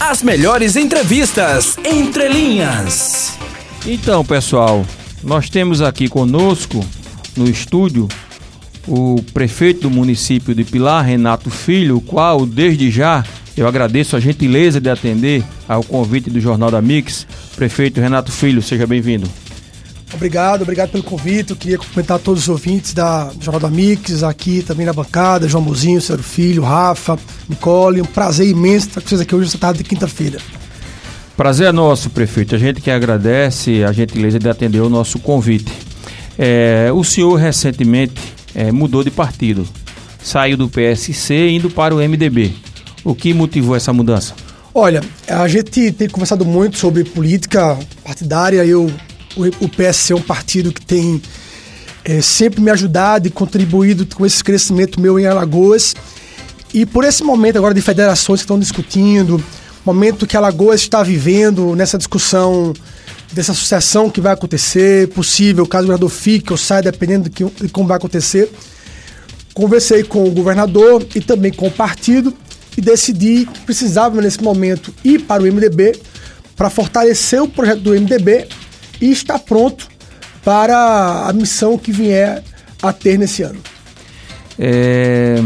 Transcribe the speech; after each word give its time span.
As 0.00 0.22
melhores 0.22 0.76
entrevistas 0.76 1.76
entre 1.84 2.26
linhas. 2.26 3.38
Então, 3.86 4.24
pessoal, 4.24 4.84
nós 5.22 5.50
temos 5.50 5.82
aqui 5.82 6.08
conosco 6.08 6.82
no 7.36 7.48
estúdio 7.48 8.08
o 8.88 9.22
prefeito 9.34 9.82
do 9.82 9.90
município 9.90 10.54
de 10.54 10.64
Pilar, 10.64 11.04
Renato 11.04 11.50
Filho, 11.50 11.98
o 11.98 12.00
qual 12.00 12.46
desde 12.46 12.90
já 12.90 13.22
eu 13.54 13.68
agradeço 13.68 14.16
a 14.16 14.20
gentileza 14.20 14.80
de 14.80 14.88
atender 14.88 15.44
ao 15.68 15.84
convite 15.84 16.30
do 16.30 16.40
Jornal 16.40 16.70
da 16.70 16.80
Mix. 16.80 17.26
Prefeito 17.54 18.00
Renato 18.00 18.32
Filho, 18.32 18.62
seja 18.62 18.86
bem-vindo. 18.86 19.28
Obrigado, 20.12 20.62
obrigado 20.62 20.90
pelo 20.90 21.04
convite. 21.04 21.50
Eu 21.50 21.56
queria 21.56 21.78
cumprimentar 21.78 22.18
todos 22.18 22.42
os 22.42 22.48
ouvintes 22.48 22.92
da 22.92 23.30
Jornal 23.40 23.60
da 23.60 23.70
Mix, 23.70 24.22
aqui 24.22 24.62
também 24.62 24.84
na 24.84 24.92
bancada, 24.92 25.48
João 25.48 25.62
Mozinho, 25.62 26.00
seu 26.00 26.18
filho, 26.18 26.62
Rafa, 26.62 27.18
Nicole. 27.48 28.02
Um 28.02 28.06
prazer 28.06 28.46
imenso 28.46 28.88
estar 28.88 29.00
com 29.00 29.08
vocês 29.08 29.20
aqui 29.20 29.34
hoje, 29.34 29.46
nessa 29.46 29.58
tarde 29.58 29.78
de 29.78 29.84
quinta-feira. 29.84 30.38
Prazer 31.36 31.68
é 31.68 31.72
nosso, 31.72 32.10
prefeito. 32.10 32.54
A 32.54 32.58
gente 32.58 32.80
que 32.80 32.90
agradece 32.90 33.82
a 33.84 33.92
gentileza 33.92 34.38
de 34.38 34.48
atender 34.48 34.80
o 34.80 34.90
nosso 34.90 35.18
convite. 35.18 35.72
É, 36.38 36.90
o 36.92 37.02
senhor 37.04 37.34
recentemente 37.36 38.20
é, 38.54 38.70
mudou 38.72 39.04
de 39.04 39.10
partido, 39.10 39.66
saiu 40.22 40.56
do 40.56 40.68
PSC 40.68 41.50
indo 41.50 41.70
para 41.70 41.94
o 41.94 41.98
MDB. 41.98 42.52
O 43.04 43.14
que 43.14 43.32
motivou 43.32 43.74
essa 43.76 43.92
mudança? 43.92 44.34
Olha, 44.74 45.02
a 45.28 45.48
gente 45.48 45.92
tem 45.92 46.08
conversado 46.08 46.44
muito 46.44 46.78
sobre 46.78 47.04
política 47.04 47.78
partidária. 48.04 48.64
Eu 48.64 48.90
o, 49.36 49.68
PSC 49.68 50.12
é 50.12 50.16
um 50.16 50.22
partido 50.22 50.72
que 50.72 50.84
tem 50.84 51.20
é, 52.04 52.20
sempre 52.20 52.60
me 52.60 52.70
ajudado 52.70 53.28
e 53.28 53.30
contribuído 53.30 54.06
com 54.06 54.24
esse 54.24 54.42
crescimento 54.42 55.00
meu 55.00 55.18
em 55.18 55.26
Alagoas. 55.26 55.94
E 56.72 56.86
por 56.86 57.04
esse 57.04 57.22
momento 57.22 57.56
agora 57.56 57.74
de 57.74 57.80
federações 57.80 58.40
que 58.40 58.44
estão 58.44 58.58
discutindo, 58.58 59.42
momento 59.84 60.26
que 60.26 60.36
Alagoas 60.36 60.80
está 60.80 61.02
vivendo 61.02 61.74
nessa 61.74 61.98
discussão 61.98 62.72
dessa 63.32 63.54
sucessão 63.54 64.10
que 64.10 64.20
vai 64.20 64.32
acontecer, 64.32 65.08
possível, 65.08 65.66
caso 65.66 65.84
o 65.84 65.86
governador 65.86 66.10
fique 66.10 66.52
ou 66.52 66.56
saia, 66.56 66.82
dependendo 66.82 67.24
de, 67.24 67.30
que, 67.30 67.44
de 67.44 67.68
como 67.68 67.86
vai 67.86 67.96
acontecer. 67.96 68.50
Conversei 69.54 70.02
com 70.02 70.24
o 70.24 70.30
governador 70.32 71.06
e 71.14 71.20
também 71.20 71.52
com 71.52 71.68
o 71.68 71.70
partido 71.70 72.34
e 72.76 72.80
decidi 72.80 73.46
que 73.46 73.60
precisava, 73.60 74.20
nesse 74.20 74.42
momento, 74.42 74.92
ir 75.04 75.20
para 75.20 75.42
o 75.42 75.46
MDB 75.46 76.00
para 76.56 76.70
fortalecer 76.70 77.42
o 77.42 77.48
projeto 77.48 77.80
do 77.80 77.90
MDB 77.90 78.48
e 79.00 79.10
está 79.10 79.38
pronto 79.38 79.88
para 80.44 81.28
a 81.28 81.32
missão 81.32 81.78
que 81.78 81.92
vier 81.92 82.42
a 82.82 82.92
ter 82.92 83.18
nesse 83.18 83.42
ano. 83.42 83.60
É... 84.58 85.36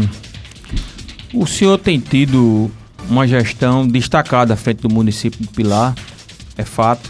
O 1.33 1.45
senhor 1.45 1.77
tem 1.77 1.99
tido 1.99 2.71
uma 3.09 3.27
gestão 3.27 3.87
destacada 3.87 4.53
à 4.53 4.57
frente 4.57 4.81
do 4.81 4.89
município 4.89 5.39
de 5.39 5.47
Pilar, 5.47 5.95
é 6.57 6.63
fato. 6.63 7.09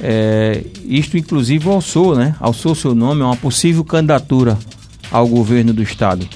É... 0.00 0.62
Isto, 0.84 1.16
inclusive, 1.16 1.68
alçou, 1.68 2.14
né? 2.16 2.34
Alçou 2.40 2.74
seu 2.74 2.94
nome 2.94 3.22
a 3.22 3.26
uma 3.26 3.36
possível 3.36 3.84
candidatura 3.84 4.58
ao 5.10 5.26
governo 5.26 5.72
do 5.72 5.82
estado. 5.82 6.28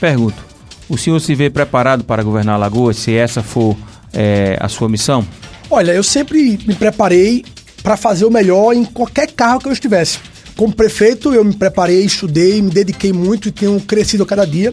Pergunto: 0.00 0.44
o 0.88 0.96
senhor 0.96 1.20
se 1.20 1.34
vê 1.34 1.50
preparado 1.50 2.04
para 2.04 2.22
governar 2.22 2.58
Lagoas, 2.58 2.96
se 2.96 3.14
essa 3.14 3.42
for 3.42 3.76
é, 4.12 4.56
a 4.60 4.68
sua 4.68 4.88
missão? 4.88 5.26
Olha, 5.68 5.92
eu 5.92 6.02
sempre 6.02 6.58
me 6.66 6.74
preparei 6.74 7.44
para 7.86 7.96
fazer 7.96 8.24
o 8.24 8.30
melhor 8.32 8.72
em 8.72 8.84
qualquer 8.84 9.30
carro 9.30 9.60
que 9.60 9.68
eu 9.68 9.72
estivesse. 9.72 10.18
Como 10.56 10.74
prefeito, 10.74 11.32
eu 11.32 11.44
me 11.44 11.54
preparei, 11.54 12.04
estudei, 12.04 12.60
me 12.60 12.68
dediquei 12.68 13.12
muito 13.12 13.46
e 13.46 13.52
tenho 13.52 13.80
crescido 13.80 14.24
a 14.24 14.26
cada 14.26 14.44
dia, 14.44 14.72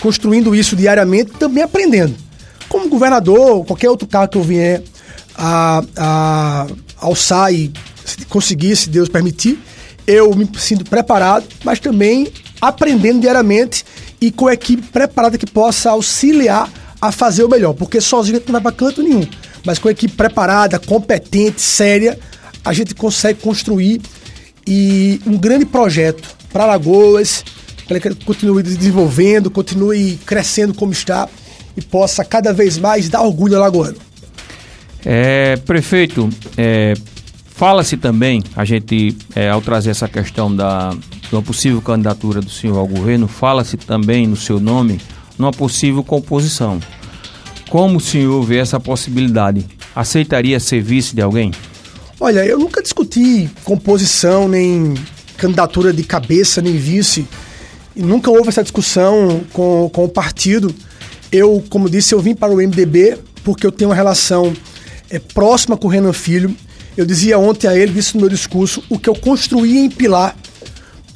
construindo 0.00 0.54
isso 0.54 0.74
diariamente, 0.74 1.32
também 1.32 1.62
aprendendo. 1.62 2.14
Como 2.66 2.88
governador, 2.88 3.62
qualquer 3.66 3.90
outro 3.90 4.08
carro 4.08 4.28
que 4.28 4.38
eu 4.38 4.42
vier 4.42 4.82
a, 5.36 5.84
a 5.98 6.66
alçar 6.96 7.52
e 7.52 7.70
conseguir, 8.30 8.74
se 8.74 8.88
Deus 8.88 9.10
permitir, 9.10 9.58
eu 10.06 10.34
me 10.34 10.48
sinto 10.56 10.88
preparado, 10.88 11.44
mas 11.62 11.78
também 11.78 12.32
aprendendo 12.58 13.20
diariamente 13.20 13.84
e 14.18 14.30
com 14.30 14.46
a 14.46 14.54
equipe 14.54 14.82
preparada 14.82 15.36
que 15.36 15.44
possa 15.44 15.90
auxiliar 15.90 16.72
a 17.02 17.12
fazer 17.12 17.44
o 17.44 17.50
melhor, 17.50 17.74
porque 17.74 18.00
sozinho 18.00 18.40
não 18.46 18.54
vai 18.54 18.62
para 18.62 18.72
canto 18.72 19.02
nenhum, 19.02 19.28
mas 19.62 19.78
com 19.78 19.88
a 19.88 19.92
equipe 19.92 20.14
preparada, 20.14 20.78
competente, 20.78 21.60
séria, 21.60 22.18
a 22.66 22.72
gente 22.72 22.96
consegue 22.96 23.40
construir 23.40 24.00
e 24.66 25.20
um 25.24 25.38
grande 25.38 25.64
projeto 25.64 26.28
para 26.52 26.64
Alagoas, 26.64 27.44
para 27.86 28.00
que 28.00 28.12
continue 28.24 28.60
desenvolvendo, 28.60 29.48
continue 29.48 30.18
crescendo 30.26 30.74
como 30.74 30.90
está 30.90 31.28
e 31.76 31.80
possa 31.80 32.24
cada 32.24 32.52
vez 32.52 32.76
mais 32.76 33.08
dar 33.08 33.22
orgulho 33.22 33.54
ao 33.54 33.62
Alagoano. 33.62 33.96
É, 35.04 35.56
prefeito, 35.58 36.28
é, 36.58 36.94
fala-se 37.46 37.96
também, 37.96 38.42
a 38.56 38.64
gente, 38.64 39.16
é, 39.36 39.48
ao 39.48 39.62
trazer 39.62 39.90
essa 39.90 40.08
questão 40.08 40.54
da, 40.54 40.90
de 40.90 41.32
uma 41.32 41.42
possível 41.42 41.80
candidatura 41.80 42.40
do 42.40 42.50
senhor 42.50 42.76
ao 42.76 42.88
governo, 42.88 43.28
fala-se 43.28 43.76
também 43.76 44.26
no 44.26 44.34
seu 44.34 44.58
nome 44.58 45.00
numa 45.38 45.52
possível 45.52 46.02
composição. 46.02 46.80
Como 47.68 47.98
o 47.98 48.00
senhor 48.00 48.42
vê 48.42 48.58
essa 48.58 48.80
possibilidade? 48.80 49.64
Aceitaria 49.94 50.58
ser 50.58 50.82
vice 50.82 51.14
de 51.14 51.22
alguém? 51.22 51.52
Olha, 52.18 52.46
eu 52.46 52.58
nunca 52.58 52.82
discuti 52.82 53.50
composição, 53.62 54.48
nem 54.48 54.94
candidatura 55.36 55.92
de 55.92 56.02
cabeça, 56.02 56.62
nem 56.62 56.76
vice. 56.76 57.26
E 57.94 58.02
nunca 58.02 58.30
houve 58.30 58.48
essa 58.48 58.62
discussão 58.62 59.42
com, 59.52 59.90
com 59.92 60.04
o 60.04 60.08
partido. 60.08 60.74
Eu, 61.30 61.62
como 61.68 61.90
disse, 61.90 62.14
eu 62.14 62.20
vim 62.20 62.34
para 62.34 62.52
o 62.52 62.56
MDB 62.56 63.18
porque 63.44 63.66
eu 63.66 63.70
tenho 63.70 63.90
uma 63.90 63.96
relação 63.96 64.54
é, 65.10 65.18
próxima 65.18 65.76
com 65.76 65.88
o 65.88 65.90
Renan 65.90 66.12
Filho. 66.12 66.56
Eu 66.96 67.04
dizia 67.04 67.38
ontem 67.38 67.68
a 67.68 67.76
ele, 67.76 67.92
disse 67.92 68.14
no 68.14 68.22
meu 68.22 68.30
discurso, 68.30 68.82
o 68.88 68.98
que 68.98 69.08
eu 69.08 69.14
construí 69.14 69.78
em 69.78 69.90
Pilar. 69.90 70.34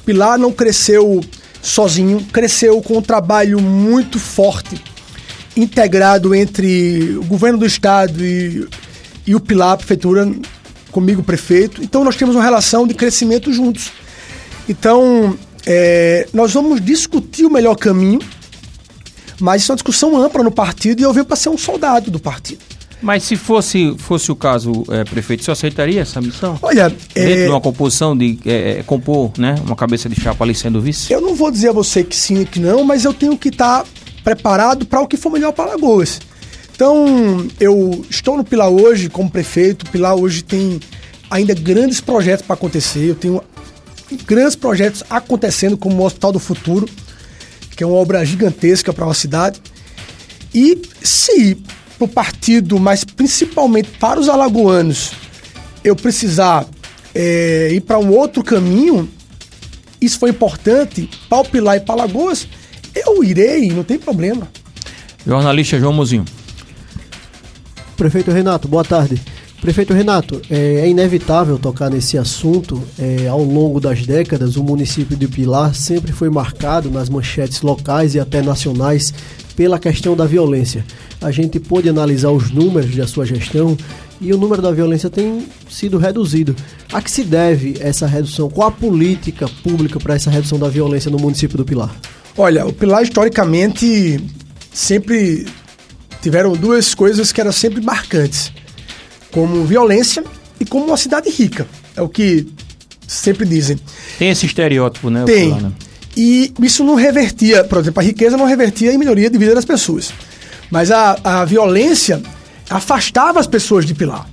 Pilar 0.05 0.37
não 0.37 0.51
cresceu 0.51 1.21
sozinho, 1.61 2.23
cresceu 2.31 2.79
com 2.81 2.97
um 2.97 3.01
trabalho 3.01 3.59
muito 3.59 4.19
forte, 4.19 4.81
integrado 5.57 6.33
entre 6.35 7.17
o 7.17 7.23
governo 7.23 7.57
do 7.57 7.65
estado 7.65 8.23
e, 8.23 8.67
e 9.25 9.35
o 9.35 9.39
Pilar, 9.39 9.71
a 9.71 9.77
prefeitura, 9.77 10.31
comigo, 10.91 11.23
prefeito. 11.23 11.83
Então 11.83 12.03
nós 12.03 12.15
temos 12.15 12.35
uma 12.35 12.43
relação 12.43 12.85
de 12.85 12.93
crescimento 12.93 13.51
juntos. 13.51 13.91
Então 14.67 15.37
é, 15.65 16.27
nós 16.33 16.53
vamos 16.53 16.81
discutir 16.81 17.45
o 17.45 17.49
melhor 17.49 17.75
caminho, 17.75 18.19
mas 19.39 19.63
isso 19.63 19.71
é 19.71 19.73
uma 19.73 19.77
discussão 19.77 20.17
ampla 20.17 20.43
no 20.43 20.51
partido 20.51 20.99
e 20.99 21.03
eu 21.03 21.13
venho 21.13 21.25
para 21.25 21.35
ser 21.35 21.49
um 21.49 21.57
soldado 21.57 22.11
do 22.11 22.19
partido. 22.19 22.61
Mas 23.01 23.23
se 23.23 23.35
fosse, 23.35 23.95
fosse 23.97 24.31
o 24.31 24.35
caso, 24.35 24.83
é, 24.89 25.03
prefeito, 25.03 25.43
você 25.43 25.49
aceitaria 25.49 26.01
essa 26.01 26.21
missão? 26.21 26.57
Olha, 26.61 26.87
dentro 26.89 26.99
é... 27.15 27.45
de 27.45 27.49
uma 27.49 27.59
composição 27.59 28.15
de 28.15 28.37
é, 28.45 28.79
é, 28.79 28.83
compor, 28.83 29.31
né, 29.37 29.55
uma 29.65 29.75
cabeça 29.75 30.07
de 30.07 30.19
chapa 30.19 30.43
ali 30.43 30.53
sendo 30.53 30.79
vice? 30.79 31.11
Eu 31.11 31.19
não 31.19 31.33
vou 31.33 31.49
dizer 31.49 31.69
a 31.69 31.73
você 31.73 32.03
que 32.03 32.15
sim 32.15 32.41
e 32.41 32.45
que 32.45 32.59
não, 32.59 32.83
mas 32.83 33.03
eu 33.03 33.13
tenho 33.13 33.35
que 33.35 33.49
estar 33.49 33.81
tá 33.81 33.89
preparado 34.23 34.85
para 34.85 35.01
o 35.01 35.07
que 35.07 35.17
for 35.17 35.31
melhor 35.31 35.51
para 35.51 35.71
Alagoas. 35.71 36.19
Então, 36.81 37.45
eu 37.59 38.03
estou 38.09 38.35
no 38.35 38.43
Pilar 38.43 38.67
hoje 38.67 39.07
como 39.07 39.29
prefeito. 39.29 39.83
O 39.83 39.89
Pilar 39.91 40.15
hoje 40.15 40.43
tem 40.43 40.79
ainda 41.29 41.53
grandes 41.53 42.01
projetos 42.01 42.43
para 42.43 42.55
acontecer. 42.55 43.07
Eu 43.07 43.13
tenho 43.13 43.43
grandes 44.25 44.55
projetos 44.55 45.03
acontecendo, 45.07 45.77
como 45.77 46.01
o 46.01 46.03
Hospital 46.03 46.31
do 46.31 46.39
Futuro, 46.39 46.89
que 47.77 47.83
é 47.83 47.85
uma 47.85 47.97
obra 47.97 48.25
gigantesca 48.25 48.91
para 48.91 49.05
a 49.05 49.13
cidade. 49.13 49.61
E 50.55 50.81
se 51.03 51.55
para 51.99 52.05
o 52.05 52.07
partido, 52.07 52.79
mas 52.79 53.03
principalmente 53.03 53.89
para 53.99 54.19
os 54.19 54.27
alagoanos, 54.27 55.11
eu 55.83 55.95
precisar 55.95 56.65
é, 57.13 57.69
ir 57.73 57.81
para 57.81 57.99
um 57.99 58.09
outro 58.09 58.43
caminho, 58.43 59.07
isso 60.01 60.17
foi 60.17 60.31
importante 60.31 61.07
para 61.29 61.41
o 61.41 61.45
Pilar 61.45 61.77
e 61.77 61.81
para 61.81 61.93
Alagoas, 61.93 62.47
eu 62.95 63.23
irei, 63.23 63.69
não 63.69 63.83
tem 63.83 63.99
problema. 63.99 64.49
Jornalista 65.27 65.79
João 65.79 65.93
Mozinho. 65.93 66.25
Prefeito 68.01 68.31
Renato, 68.31 68.67
boa 68.67 68.83
tarde. 68.83 69.21
Prefeito 69.61 69.93
Renato, 69.93 70.41
é, 70.49 70.77
é 70.77 70.89
inevitável 70.89 71.59
tocar 71.59 71.87
nesse 71.87 72.17
assunto. 72.17 72.81
É, 72.97 73.27
ao 73.27 73.43
longo 73.43 73.79
das 73.79 74.07
décadas, 74.07 74.55
o 74.55 74.63
município 74.63 75.15
de 75.15 75.27
Pilar 75.27 75.75
sempre 75.75 76.11
foi 76.11 76.27
marcado 76.27 76.89
nas 76.89 77.09
manchetes 77.09 77.61
locais 77.61 78.15
e 78.15 78.19
até 78.19 78.41
nacionais 78.41 79.13
pela 79.55 79.77
questão 79.77 80.15
da 80.15 80.25
violência. 80.25 80.83
A 81.21 81.29
gente 81.29 81.59
pôde 81.59 81.89
analisar 81.89 82.31
os 82.31 82.49
números 82.49 82.95
da 82.95 83.05
sua 83.05 83.23
gestão 83.23 83.77
e 84.19 84.33
o 84.33 84.37
número 84.39 84.63
da 84.63 84.71
violência 84.71 85.07
tem 85.07 85.45
sido 85.69 85.99
reduzido. 85.99 86.55
A 86.91 87.03
que 87.03 87.11
se 87.11 87.23
deve 87.23 87.77
essa 87.79 88.07
redução? 88.07 88.49
Qual 88.49 88.67
a 88.67 88.71
política 88.71 89.47
pública 89.61 89.99
para 89.99 90.15
essa 90.15 90.31
redução 90.31 90.57
da 90.57 90.69
violência 90.69 91.11
no 91.11 91.19
município 91.19 91.55
do 91.55 91.63
Pilar? 91.63 91.95
Olha, 92.35 92.65
o 92.65 92.73
Pilar 92.73 93.03
historicamente 93.03 94.19
sempre 94.73 95.45
tiveram 96.21 96.53
duas 96.53 96.93
coisas 96.93 97.31
que 97.31 97.41
eram 97.41 97.51
sempre 97.51 97.81
marcantes, 97.81 98.51
como 99.31 99.63
violência 99.65 100.23
e 100.59 100.65
como 100.65 100.85
uma 100.85 100.97
cidade 100.97 101.29
rica. 101.29 101.67
É 101.95 102.01
o 102.01 102.07
que 102.07 102.47
sempre 103.07 103.45
dizem. 103.45 103.79
Tem 104.17 104.29
esse 104.29 104.45
estereótipo, 104.45 105.09
né? 105.09 105.23
Tem. 105.25 105.53
Né? 105.53 105.71
E 106.15 106.53
isso 106.61 106.83
não 106.83 106.95
revertia, 106.95 107.63
por 107.63 107.79
exemplo, 107.79 108.01
a 108.01 108.03
riqueza 108.03 108.37
não 108.37 108.45
revertia 108.45 108.93
em 108.93 108.97
melhoria 108.97 109.29
de 109.29 109.37
vida 109.37 109.55
das 109.55 109.65
pessoas. 109.65 110.13
Mas 110.69 110.91
a, 110.91 111.17
a 111.23 111.45
violência, 111.45 112.21
afastava 112.69 113.39
as 113.39 113.47
pessoas 113.47 113.85
de 113.85 113.93
Pilar. 113.93 114.27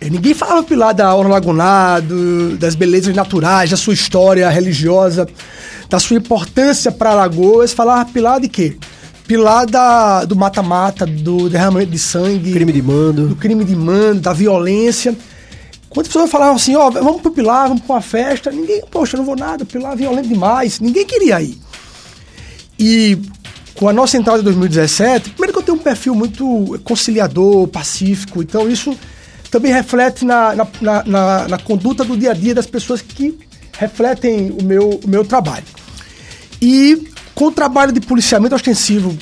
É, 0.00 0.10
ninguém 0.10 0.34
falava 0.34 0.62
Pilar 0.62 0.94
da 0.94 1.14
Orla 1.14 1.34
Lagunar, 1.34 2.02
do, 2.02 2.56
das 2.56 2.74
belezas 2.74 3.14
naturais, 3.14 3.70
da 3.70 3.76
sua 3.76 3.94
história 3.94 4.48
religiosa, 4.50 5.26
da 5.88 5.98
sua 5.98 6.16
importância 6.16 6.92
para 6.92 7.10
Alagoas. 7.10 7.72
Falava 7.72 8.10
Pilar 8.10 8.40
de 8.40 8.48
quê? 8.48 8.76
Pilar 9.26 9.66
da, 9.66 10.24
do 10.24 10.36
mata-mata, 10.36 11.06
do 11.06 11.48
derramamento 11.48 11.90
de 11.90 11.98
sangue. 11.98 12.52
Crime 12.52 12.72
de 12.72 12.82
mando. 12.82 13.28
Do 13.28 13.36
crime 13.36 13.64
de 13.64 13.76
mando, 13.76 14.20
da 14.20 14.32
violência. 14.32 15.16
Quando 15.88 16.06
as 16.06 16.12
pessoas 16.12 16.30
falavam 16.30 16.56
assim, 16.56 16.74
ó, 16.74 16.88
oh, 16.88 16.90
vamos 16.90 17.20
pro 17.20 17.30
Pilar, 17.30 17.68
vamos 17.68 17.82
pra 17.82 17.96
uma 17.96 18.00
festa, 18.00 18.50
ninguém, 18.50 18.82
poxa, 18.90 19.16
não 19.16 19.24
vou 19.24 19.36
nada, 19.36 19.64
Pilar 19.64 19.92
é 19.92 19.96
violento 19.96 20.26
demais, 20.26 20.80
ninguém 20.80 21.04
queria 21.04 21.42
ir. 21.42 21.58
E 22.78 23.18
com 23.74 23.90
a 23.90 23.92
nossa 23.92 24.16
entrada 24.16 24.40
em 24.40 24.44
2017, 24.44 25.30
primeiro 25.30 25.52
que 25.52 25.58
eu 25.58 25.62
tenho 25.62 25.76
um 25.76 25.82
perfil 25.82 26.14
muito 26.14 26.80
conciliador, 26.82 27.68
pacífico, 27.68 28.42
então 28.42 28.70
isso 28.70 28.96
também 29.50 29.70
reflete 29.70 30.24
na, 30.24 30.54
na, 30.54 30.66
na, 30.80 31.04
na, 31.04 31.48
na 31.48 31.58
conduta 31.58 32.04
do 32.04 32.16
dia 32.16 32.30
a 32.30 32.34
dia 32.34 32.54
das 32.54 32.66
pessoas 32.66 33.02
que 33.02 33.38
refletem 33.78 34.50
o 34.50 34.64
meu, 34.64 34.98
o 35.04 35.08
meu 35.08 35.26
trabalho. 35.26 35.66
E 36.60 37.11
com 37.34 37.46
o 37.46 37.52
trabalho 37.52 37.92
de 37.92 38.00
policiamento 38.00 38.54
ostensivo 38.54 39.16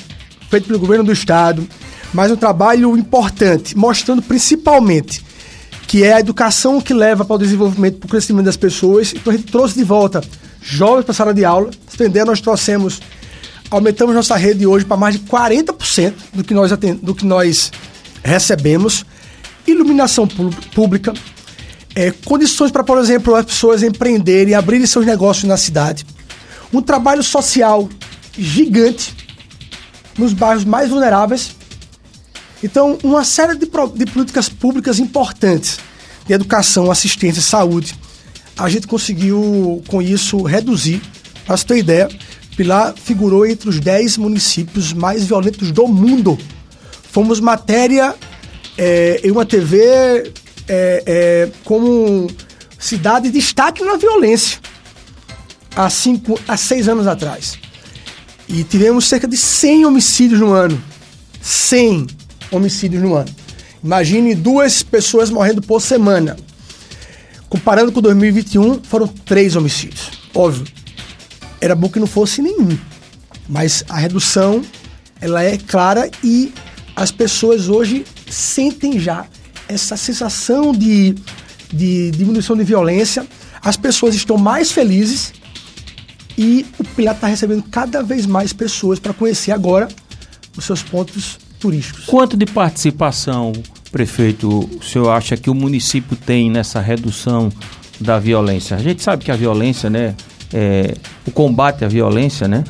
feito 0.49 0.67
pelo 0.67 0.79
governo 0.79 1.03
do 1.03 1.11
estado, 1.11 1.67
mas 2.13 2.31
um 2.31 2.35
trabalho 2.35 2.97
importante, 2.97 3.77
mostrando 3.77 4.21
principalmente 4.21 5.23
que 5.87 6.03
é 6.03 6.13
a 6.13 6.19
educação 6.19 6.79
que 6.79 6.93
leva 6.93 7.25
para 7.25 7.35
o 7.35 7.39
desenvolvimento, 7.39 7.97
para 7.97 8.07
o 8.07 8.09
crescimento 8.09 8.45
das 8.45 8.57
pessoas. 8.57 9.13
Então 9.13 9.33
a 9.33 9.35
gente 9.35 9.51
trouxe 9.51 9.75
de 9.75 9.83
volta 9.83 10.21
jovens 10.61 11.03
para 11.03 11.11
a 11.11 11.15
sala 11.15 11.33
de 11.33 11.43
aula. 11.43 11.69
Estendendo, 11.89 12.27
nós 12.27 12.39
trouxemos, 12.39 13.01
aumentamos 13.69 14.15
nossa 14.15 14.37
rede 14.37 14.65
hoje 14.65 14.85
para 14.85 14.95
mais 14.95 15.15
de 15.15 15.21
40% 15.21 16.13
do 16.33 16.43
que 16.43 16.53
nós, 16.53 16.71
do 17.01 17.13
que 17.13 17.25
nós 17.25 17.71
recebemos 18.23 19.05
iluminação 19.67 20.27
pública, 20.73 21.13
é, 21.95 22.11
condições 22.11 22.71
para, 22.71 22.83
por 22.83 22.97
exemplo, 22.97 23.35
as 23.35 23.45
pessoas 23.45 23.83
empreenderem, 23.83 24.53
abrirem 24.53 24.87
seus 24.87 25.05
negócios 25.05 25.45
na 25.45 25.57
cidade, 25.57 26.05
um 26.73 26.81
trabalho 26.81 27.23
social 27.23 27.89
gigante 28.37 29.15
nos 30.17 30.33
bairros 30.33 30.63
mais 30.63 30.89
vulneráveis. 30.89 31.55
Então, 32.63 32.97
uma 33.03 33.23
série 33.23 33.55
de, 33.55 33.65
de 33.65 34.05
políticas 34.05 34.47
públicas 34.47 34.99
importantes 34.99 35.79
de 36.25 36.33
educação, 36.33 36.91
assistência, 36.91 37.41
saúde, 37.41 37.95
a 38.57 38.69
gente 38.69 38.87
conseguiu 38.87 39.81
com 39.87 40.01
isso 40.01 40.41
reduzir. 40.43 41.01
Para 41.45 41.57
você 41.57 41.65
ter 41.65 41.77
ideia, 41.77 42.09
Pilar 42.55 42.93
figurou 42.95 43.45
entre 43.45 43.67
os 43.67 43.79
10 43.79 44.17
municípios 44.17 44.93
mais 44.93 45.25
violentos 45.25 45.71
do 45.71 45.87
mundo. 45.87 46.37
Fomos 47.11 47.39
matéria 47.39 48.15
é, 48.77 49.21
em 49.23 49.31
uma 49.31 49.45
TV 49.45 49.81
é, 49.83 50.31
é, 50.67 51.49
como 51.63 52.27
cidade 52.77 53.29
de 53.29 53.39
destaque 53.39 53.83
na 53.83 53.97
violência 53.97 54.59
há, 55.75 55.89
cinco, 55.89 56.39
há 56.47 56.57
seis 56.57 56.87
anos 56.87 57.07
atrás. 57.07 57.57
E 58.47 58.63
tivemos 58.63 59.05
cerca 59.05 59.27
de 59.27 59.37
100 59.37 59.85
homicídios 59.85 60.39
no 60.39 60.51
ano. 60.51 60.81
100 61.41 62.07
homicídios 62.51 63.01
no 63.01 63.15
ano. 63.15 63.29
Imagine 63.83 64.35
duas 64.35 64.83
pessoas 64.83 65.29
morrendo 65.29 65.61
por 65.61 65.81
semana. 65.81 66.35
Comparando 67.49 67.91
com 67.91 68.01
2021, 68.01 68.83
foram 68.83 69.07
três 69.07 69.55
homicídios. 69.55 70.11
Óbvio, 70.33 70.65
era 71.59 71.75
bom 71.75 71.89
que 71.89 71.99
não 71.99 72.07
fosse 72.07 72.41
nenhum. 72.41 72.77
Mas 73.49 73.83
a 73.89 73.97
redução, 73.97 74.61
ela 75.19 75.43
é 75.43 75.57
clara 75.57 76.09
e 76.23 76.53
as 76.95 77.11
pessoas 77.11 77.67
hoje 77.67 78.05
sentem 78.29 78.99
já 78.99 79.25
essa 79.67 79.97
sensação 79.97 80.71
de, 80.71 81.15
de 81.73 82.11
diminuição 82.11 82.55
de 82.55 82.63
violência, 82.63 83.25
as 83.61 83.77
pessoas 83.77 84.15
estão 84.15 84.37
mais 84.37 84.71
felizes 84.71 85.33
e 86.41 86.65
o 86.79 86.83
Pilar 86.83 87.13
está 87.13 87.27
recebendo 87.27 87.63
cada 87.69 88.01
vez 88.01 88.25
mais 88.25 88.51
pessoas 88.51 88.97
para 88.97 89.13
conhecer 89.13 89.51
agora 89.51 89.87
os 90.57 90.65
seus 90.65 90.81
pontos 90.81 91.37
turísticos. 91.59 92.05
Quanto 92.05 92.35
de 92.35 92.47
participação, 92.47 93.53
prefeito, 93.91 94.49
o 94.49 94.83
senhor 94.83 95.11
acha 95.11 95.37
que 95.37 95.51
o 95.51 95.53
município 95.53 96.17
tem 96.17 96.49
nessa 96.49 96.81
redução 96.81 97.51
da 97.99 98.17
violência? 98.17 98.75
A 98.75 98.79
gente 98.79 99.03
sabe 99.03 99.23
que 99.23 99.29
a 99.29 99.35
violência, 99.35 99.87
né, 99.87 100.15
é, 100.51 100.95
o 101.27 101.31
combate 101.31 101.85
à 101.85 101.87
violência, 101.87 102.47
né, 102.47 102.63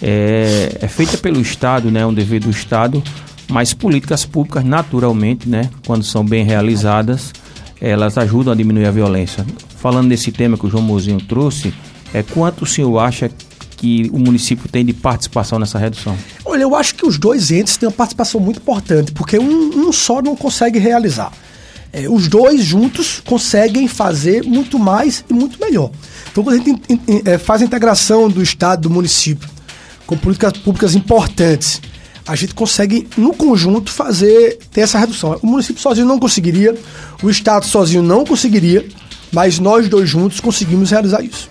é, 0.00 0.78
é 0.80 0.88
feita 0.88 1.18
pelo 1.18 1.38
Estado, 1.42 1.90
né, 1.90 2.00
é 2.00 2.06
um 2.06 2.14
dever 2.14 2.40
do 2.40 2.48
Estado, 2.48 3.04
mas 3.50 3.74
políticas 3.74 4.24
públicas, 4.24 4.64
naturalmente, 4.64 5.46
né, 5.46 5.68
quando 5.86 6.02
são 6.02 6.24
bem 6.24 6.46
realizadas, 6.46 7.34
elas 7.78 8.16
ajudam 8.16 8.54
a 8.54 8.56
diminuir 8.56 8.86
a 8.86 8.90
violência. 8.90 9.44
Falando 9.76 10.08
desse 10.08 10.32
tema 10.32 10.56
que 10.56 10.64
o 10.64 10.70
João 10.70 10.82
Mozinho 10.82 11.20
trouxe, 11.20 11.74
é 12.12 12.22
quanto 12.22 12.64
o 12.64 12.66
senhor 12.66 12.98
acha 12.98 13.30
que 13.76 14.10
o 14.12 14.18
município 14.18 14.68
tem 14.68 14.84
de 14.84 14.92
participação 14.92 15.58
nessa 15.58 15.78
redução? 15.78 16.16
Olha, 16.44 16.62
eu 16.62 16.74
acho 16.74 16.94
que 16.94 17.06
os 17.06 17.18
dois 17.18 17.50
entes 17.50 17.76
têm 17.76 17.88
uma 17.88 17.94
participação 17.94 18.40
muito 18.40 18.58
importante, 18.58 19.12
porque 19.12 19.38
um, 19.38 19.88
um 19.88 19.92
só 19.92 20.20
não 20.20 20.34
consegue 20.34 20.78
realizar. 20.78 21.32
É, 21.92 22.08
os 22.08 22.28
dois 22.28 22.62
juntos 22.64 23.22
conseguem 23.24 23.88
fazer 23.88 24.42
muito 24.44 24.78
mais 24.78 25.24
e 25.30 25.32
muito 25.32 25.58
melhor. 25.58 25.90
Então, 26.30 26.44
quando 26.44 26.60
a 26.60 26.64
gente 26.64 26.82
é, 27.24 27.38
faz 27.38 27.62
a 27.62 27.64
integração 27.64 28.28
do 28.28 28.42
Estado, 28.42 28.82
do 28.82 28.90
município, 28.90 29.48
com 30.06 30.16
políticas 30.16 30.52
públicas 30.54 30.94
importantes, 30.94 31.80
a 32.26 32.34
gente 32.34 32.54
consegue, 32.54 33.08
no 33.16 33.32
conjunto, 33.32 33.90
fazer 33.90 34.58
ter 34.70 34.82
essa 34.82 34.98
redução. 34.98 35.38
O 35.42 35.46
município 35.46 35.80
sozinho 35.80 36.06
não 36.06 36.18
conseguiria, 36.18 36.76
o 37.22 37.30
Estado 37.30 37.64
sozinho 37.64 38.02
não 38.02 38.24
conseguiria, 38.24 38.86
mas 39.32 39.58
nós 39.58 39.88
dois 39.88 40.10
juntos 40.10 40.40
conseguimos 40.40 40.90
realizar 40.90 41.22
isso. 41.22 41.48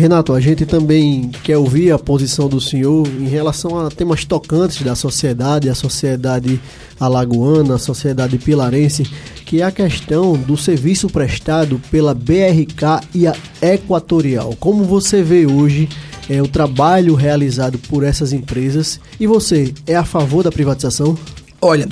Renato, 0.00 0.32
a 0.32 0.40
gente 0.40 0.64
também 0.64 1.30
quer 1.42 1.58
ouvir 1.58 1.92
a 1.92 1.98
posição 1.98 2.48
do 2.48 2.60
senhor 2.60 3.06
em 3.06 3.28
relação 3.28 3.78
a 3.78 3.90
temas 3.90 4.24
tocantes 4.24 4.82
da 4.82 4.96
sociedade, 4.96 5.68
a 5.68 5.74
sociedade 5.74 6.60
alagoana, 6.98 7.74
a 7.74 7.78
sociedade 7.78 8.38
pilarense, 8.38 9.02
que 9.44 9.60
é 9.60 9.64
a 9.64 9.70
questão 9.70 10.32
do 10.32 10.56
serviço 10.56 11.08
prestado 11.08 11.80
pela 11.90 12.14
BRK 12.14 13.06
e 13.14 13.26
a 13.26 13.34
Equatorial. 13.60 14.56
Como 14.58 14.84
você 14.84 15.22
vê 15.22 15.44
hoje 15.44 15.88
é, 16.30 16.40
o 16.40 16.46
trabalho 16.46 17.14
realizado 17.16 17.76
por 17.76 18.04
essas 18.04 18.32
empresas. 18.32 19.00
E 19.18 19.26
você 19.26 19.74
é 19.86 19.96
a 19.96 20.04
favor 20.04 20.44
da 20.44 20.52
privatização? 20.52 21.18
Olha, 21.60 21.88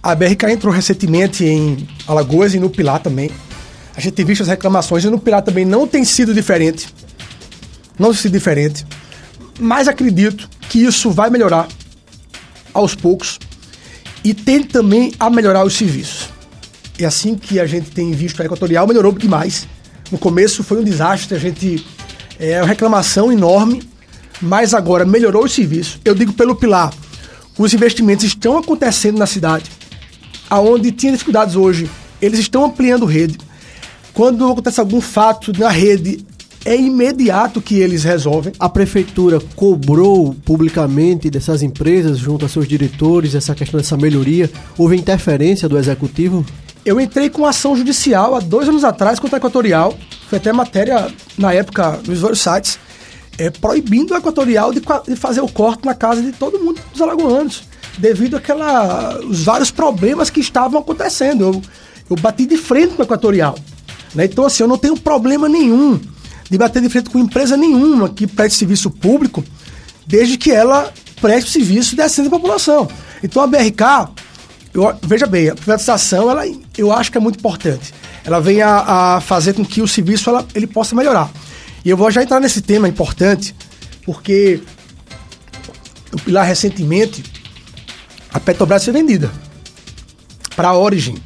a 0.00 0.14
BRK 0.14 0.52
entrou 0.52 0.72
recentemente 0.72 1.44
em 1.44 1.86
Alagoas 2.06 2.54
e 2.54 2.60
no 2.60 2.70
Pilar 2.70 3.00
também. 3.00 3.30
A 3.94 4.00
gente 4.00 4.14
tem 4.14 4.24
visto 4.24 4.42
as 4.42 4.48
reclamações 4.48 5.04
e 5.04 5.10
no 5.10 5.18
Pilar 5.18 5.42
também 5.42 5.64
não 5.64 5.86
tem 5.86 6.04
sido 6.04 6.32
diferente. 6.32 6.86
Não 7.98 8.12
sido 8.14 8.32
diferente. 8.32 8.86
Mas 9.58 9.88
acredito 9.88 10.48
que 10.68 10.84
isso 10.84 11.10
vai 11.10 11.30
melhorar 11.30 11.68
aos 12.72 12.94
poucos 12.94 13.38
e 14.24 14.32
tem 14.32 14.62
também 14.62 15.12
a 15.18 15.28
melhorar 15.28 15.64
os 15.64 15.76
serviços. 15.76 16.28
É 16.98 17.04
assim 17.04 17.34
que 17.34 17.58
a 17.58 17.66
gente 17.66 17.90
tem 17.90 18.12
visto 18.12 18.40
a 18.40 18.44
Equatorial 18.44 18.86
melhorou 18.86 19.12
demais. 19.12 19.66
No 20.10 20.18
começo 20.18 20.62
foi 20.62 20.78
um 20.80 20.84
desastre, 20.84 21.34
a 21.34 21.40
gente 21.40 21.84
é 22.38 22.60
uma 22.60 22.66
reclamação 22.66 23.32
enorme, 23.32 23.82
mas 24.40 24.74
agora 24.74 25.04
melhorou 25.04 25.44
o 25.44 25.48
serviço. 25.48 26.00
Eu 26.04 26.14
digo 26.14 26.32
pelo 26.32 26.54
Pilar, 26.54 26.92
os 27.58 27.74
investimentos 27.74 28.24
estão 28.24 28.58
acontecendo 28.58 29.18
na 29.18 29.26
cidade, 29.26 29.70
aonde 30.48 30.92
tinha 30.92 31.12
dificuldades 31.12 31.56
hoje, 31.56 31.90
eles 32.20 32.38
estão 32.40 32.64
ampliando 32.64 33.04
rede. 33.06 33.38
Quando 34.12 34.50
acontece 34.50 34.80
algum 34.80 35.00
fato 35.00 35.52
na 35.58 35.70
rede, 35.70 36.24
é 36.64 36.76
imediato 36.76 37.60
que 37.60 37.78
eles 37.78 38.04
resolvem. 38.04 38.52
A 38.58 38.68
prefeitura 38.68 39.40
cobrou 39.56 40.34
publicamente 40.44 41.28
dessas 41.28 41.62
empresas, 41.62 42.18
junto 42.18 42.44
a 42.44 42.48
seus 42.48 42.68
diretores, 42.68 43.34
essa 43.34 43.54
questão 43.54 43.78
dessa 43.78 43.96
melhoria. 43.96 44.50
Houve 44.78 44.96
interferência 44.96 45.68
do 45.68 45.78
executivo? 45.78 46.44
Eu 46.84 47.00
entrei 47.00 47.30
com 47.30 47.46
ação 47.46 47.76
judicial 47.76 48.34
há 48.34 48.40
dois 48.40 48.68
anos 48.68 48.84
atrás 48.84 49.18
contra 49.18 49.36
a 49.36 49.38
Equatorial. 49.38 49.96
Foi 50.28 50.38
até 50.38 50.52
matéria, 50.52 51.12
na 51.38 51.52
época, 51.52 52.00
nos 52.06 52.20
vários 52.20 52.40
sites, 52.40 52.78
é, 53.38 53.50
proibindo 53.50 54.14
a 54.14 54.18
Equatorial 54.18 54.72
de, 54.72 54.80
de, 54.80 55.16
fazer 55.16 55.40
o 55.40 55.48
corte 55.48 55.84
na 55.84 55.94
casa 55.94 56.22
de 56.22 56.32
todo 56.32 56.58
mundo 56.58 56.80
dos 56.92 57.00
alagoanos, 57.00 57.62
devido 57.98 58.36
àquela, 58.36 59.18
os 59.20 59.44
vários 59.44 59.70
problemas 59.70 60.30
que 60.30 60.40
estavam 60.40 60.80
acontecendo. 60.80 61.44
Eu, 61.44 61.62
eu 62.10 62.16
bati 62.16 62.46
de 62.46 62.56
frente 62.56 62.94
com 62.94 63.02
a 63.02 63.04
Equatorial. 63.04 63.56
Né? 64.14 64.24
Então, 64.24 64.44
assim, 64.44 64.62
eu 64.62 64.68
não 64.68 64.78
tenho 64.78 64.96
problema 64.96 65.48
nenhum 65.48 66.00
de 66.52 66.58
bater 66.58 66.82
de 66.82 66.88
frente 66.90 67.08
com 67.08 67.18
empresa 67.18 67.56
nenhuma 67.56 68.10
que 68.10 68.26
preste 68.26 68.58
serviço 68.58 68.90
público, 68.90 69.42
desde 70.06 70.36
que 70.36 70.50
ela 70.50 70.92
preste 71.18 71.50
serviço 71.50 71.96
decente 71.96 72.28
à 72.28 72.30
população. 72.30 72.86
Então, 73.22 73.42
a 73.42 73.46
BRK 73.46 74.12
eu, 74.74 74.94
veja 75.02 75.26
bem, 75.26 75.48
a 75.48 75.54
privatização, 75.54 76.30
ela, 76.30 76.44
eu 76.76 76.92
acho 76.92 77.10
que 77.10 77.16
é 77.16 77.20
muito 77.22 77.38
importante. 77.38 77.94
Ela 78.22 78.38
vem 78.38 78.60
a, 78.60 79.16
a 79.16 79.20
fazer 79.22 79.54
com 79.54 79.64
que 79.64 79.80
o 79.80 79.88
serviço 79.88 80.28
ela, 80.28 80.46
ele 80.54 80.66
possa 80.66 80.94
melhorar. 80.94 81.30
E 81.82 81.88
eu 81.88 81.96
vou 81.96 82.10
já 82.10 82.22
entrar 82.22 82.38
nesse 82.38 82.60
tema 82.60 82.86
importante, 82.86 83.54
porque 84.04 84.60
lá 86.26 86.42
recentemente 86.42 87.24
a 88.30 88.38
Petrobras 88.38 88.84
foi 88.84 88.92
vendida. 88.92 89.32
para 90.54 90.68
a 90.68 90.76
Origin, 90.76 91.16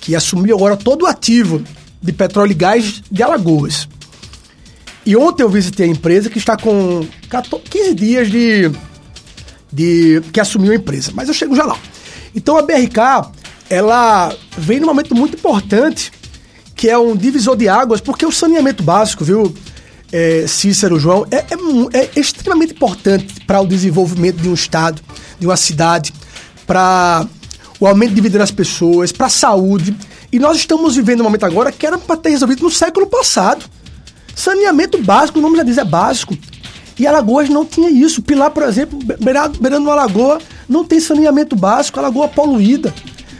que 0.00 0.16
assumiu 0.16 0.56
agora 0.56 0.76
todo 0.76 1.02
o 1.02 1.06
ativo 1.06 1.62
de 2.02 2.12
petróleo 2.12 2.50
e 2.50 2.54
gás 2.54 3.00
de 3.08 3.22
Alagoas. 3.22 3.88
E 5.04 5.16
ontem 5.16 5.42
eu 5.42 5.48
visitei 5.48 5.86
a 5.86 5.90
empresa 5.90 6.30
que 6.30 6.38
está 6.38 6.56
com 6.56 7.06
14, 7.28 7.64
15 7.68 7.94
dias 7.94 8.30
de, 8.30 8.70
de 9.72 10.22
que 10.32 10.40
assumiu 10.40 10.72
a 10.72 10.76
empresa, 10.76 11.10
mas 11.14 11.28
eu 11.28 11.34
chego 11.34 11.56
já 11.56 11.64
lá. 11.64 11.78
Então 12.34 12.56
a 12.56 12.62
BRK, 12.62 13.30
ela 13.68 14.34
vem 14.56 14.78
num 14.78 14.86
momento 14.86 15.14
muito 15.14 15.36
importante, 15.36 16.12
que 16.74 16.88
é 16.88 16.96
um 16.96 17.16
divisor 17.16 17.56
de 17.56 17.68
águas, 17.68 18.00
porque 18.00 18.24
o 18.24 18.32
saneamento 18.32 18.82
básico, 18.82 19.24
viu, 19.24 19.52
é, 20.12 20.46
Cícero, 20.46 20.98
João, 21.00 21.26
é, 21.30 21.38
é, 21.38 22.10
é 22.16 22.20
extremamente 22.20 22.72
importante 22.72 23.40
para 23.46 23.60
o 23.60 23.66
desenvolvimento 23.66 24.36
de 24.36 24.48
um 24.48 24.54
estado, 24.54 25.02
de 25.38 25.46
uma 25.46 25.56
cidade, 25.56 26.12
para 26.66 27.26
o 27.80 27.86
aumento 27.86 28.14
de 28.14 28.20
vida 28.20 28.38
das 28.38 28.50
pessoas, 28.50 29.10
para 29.10 29.26
a 29.26 29.30
saúde. 29.30 29.96
E 30.30 30.38
nós 30.38 30.56
estamos 30.56 30.94
vivendo 30.94 31.20
um 31.20 31.24
momento 31.24 31.44
agora 31.44 31.72
que 31.72 31.86
era 31.86 31.98
para 31.98 32.16
ter 32.16 32.30
resolvido 32.30 32.62
no 32.62 32.70
século 32.70 33.06
passado. 33.06 33.64
Saneamento 34.34 35.02
básico, 35.02 35.38
o 35.38 35.42
nome 35.42 35.56
já 35.56 35.62
diz, 35.62 35.78
é 35.78 35.84
básico. 35.84 36.36
E 36.98 37.06
Alagoas 37.06 37.48
não 37.48 37.64
tinha 37.64 37.90
isso. 37.90 38.22
Pilar, 38.22 38.50
por 38.50 38.62
exemplo, 38.64 38.98
beirando, 39.20 39.60
beirando 39.60 39.86
uma 39.86 39.94
lagoa, 39.94 40.40
não 40.68 40.84
tem 40.84 41.00
saneamento 41.00 41.56
básico, 41.56 41.98
a 41.98 42.02
lagoa 42.02 42.28
poluída. 42.28 42.94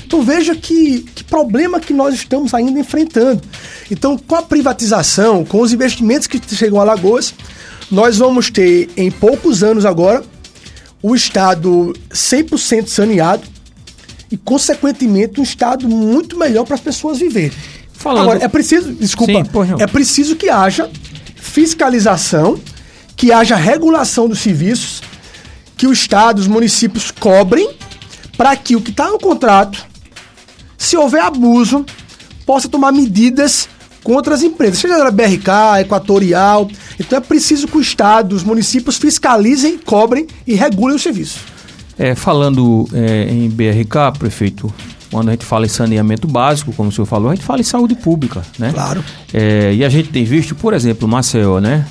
Então 0.06 0.22
veja 0.22 0.54
que, 0.54 1.00
que 1.14 1.24
problema 1.24 1.80
que 1.80 1.94
nós 1.94 2.14
estamos 2.14 2.52
ainda 2.52 2.78
enfrentando. 2.78 3.40
Então, 3.90 4.18
com 4.18 4.34
a 4.34 4.42
privatização, 4.42 5.44
com 5.44 5.60
os 5.60 5.72
investimentos 5.72 6.26
que 6.26 6.40
chegam 6.54 6.78
a 6.78 6.82
Alagoas, 6.82 7.34
nós 7.90 8.18
vamos 8.18 8.50
ter 8.50 8.90
em 8.96 9.10
poucos 9.10 9.62
anos 9.62 9.86
agora 9.86 10.22
o 11.02 11.14
estado 11.14 11.94
100% 12.10 12.88
saneado 12.88 13.42
e, 14.30 14.36
consequentemente, 14.36 15.40
um 15.40 15.42
estado 15.42 15.88
muito 15.88 16.38
melhor 16.38 16.64
para 16.64 16.74
as 16.74 16.80
pessoas 16.80 17.18
viverem. 17.18 17.56
Falando... 18.02 18.22
Agora, 18.22 18.44
é 18.44 18.48
preciso, 18.48 18.92
desculpa, 18.92 19.44
Sim, 19.44 19.76
é 19.78 19.86
preciso 19.86 20.34
que 20.34 20.50
haja 20.50 20.90
fiscalização, 21.36 22.58
que 23.16 23.30
haja 23.30 23.54
regulação 23.54 24.28
dos 24.28 24.40
serviços, 24.40 25.00
que 25.76 25.86
o 25.86 25.92
Estado, 25.92 26.40
os 26.40 26.48
municípios 26.48 27.12
cobrem 27.12 27.70
para 28.36 28.56
que 28.56 28.74
o 28.74 28.80
que 28.80 28.90
está 28.90 29.08
no 29.08 29.18
contrato 29.18 29.86
se 30.76 30.96
houver 30.96 31.22
abuso, 31.22 31.86
possa 32.44 32.68
tomar 32.68 32.90
medidas 32.90 33.68
contra 34.02 34.34
as 34.34 34.42
empresas, 34.42 34.80
seja 34.80 34.98
da 34.98 35.12
BRK, 35.12 35.80
Equatorial. 35.82 36.68
Então 36.98 37.18
é 37.18 37.20
preciso 37.20 37.68
que 37.68 37.76
o 37.78 37.80
Estado, 37.80 38.34
os 38.34 38.42
municípios 38.42 38.96
fiscalizem, 38.96 39.78
cobrem 39.78 40.26
e 40.44 40.54
regulem 40.54 40.96
o 40.96 40.98
serviço. 40.98 41.38
É, 41.96 42.16
falando 42.16 42.88
é, 42.92 43.28
em 43.30 43.48
BRK, 43.48 44.18
prefeito, 44.18 44.74
quando 45.12 45.28
a 45.28 45.32
gente 45.32 45.44
fala 45.44 45.66
em 45.66 45.68
saneamento 45.68 46.26
básico, 46.26 46.72
como 46.72 46.88
o 46.88 46.92
senhor 46.92 47.04
falou, 47.04 47.30
a 47.30 47.34
gente 47.34 47.44
fala 47.44 47.60
em 47.60 47.64
saúde 47.64 47.94
pública, 47.94 48.42
né? 48.58 48.72
Claro. 48.72 49.04
É, 49.32 49.74
e 49.74 49.84
a 49.84 49.88
gente 49.90 50.08
tem 50.08 50.24
visto, 50.24 50.54
por 50.54 50.72
exemplo, 50.72 51.06
Maceió, 51.06 51.60
né? 51.60 51.86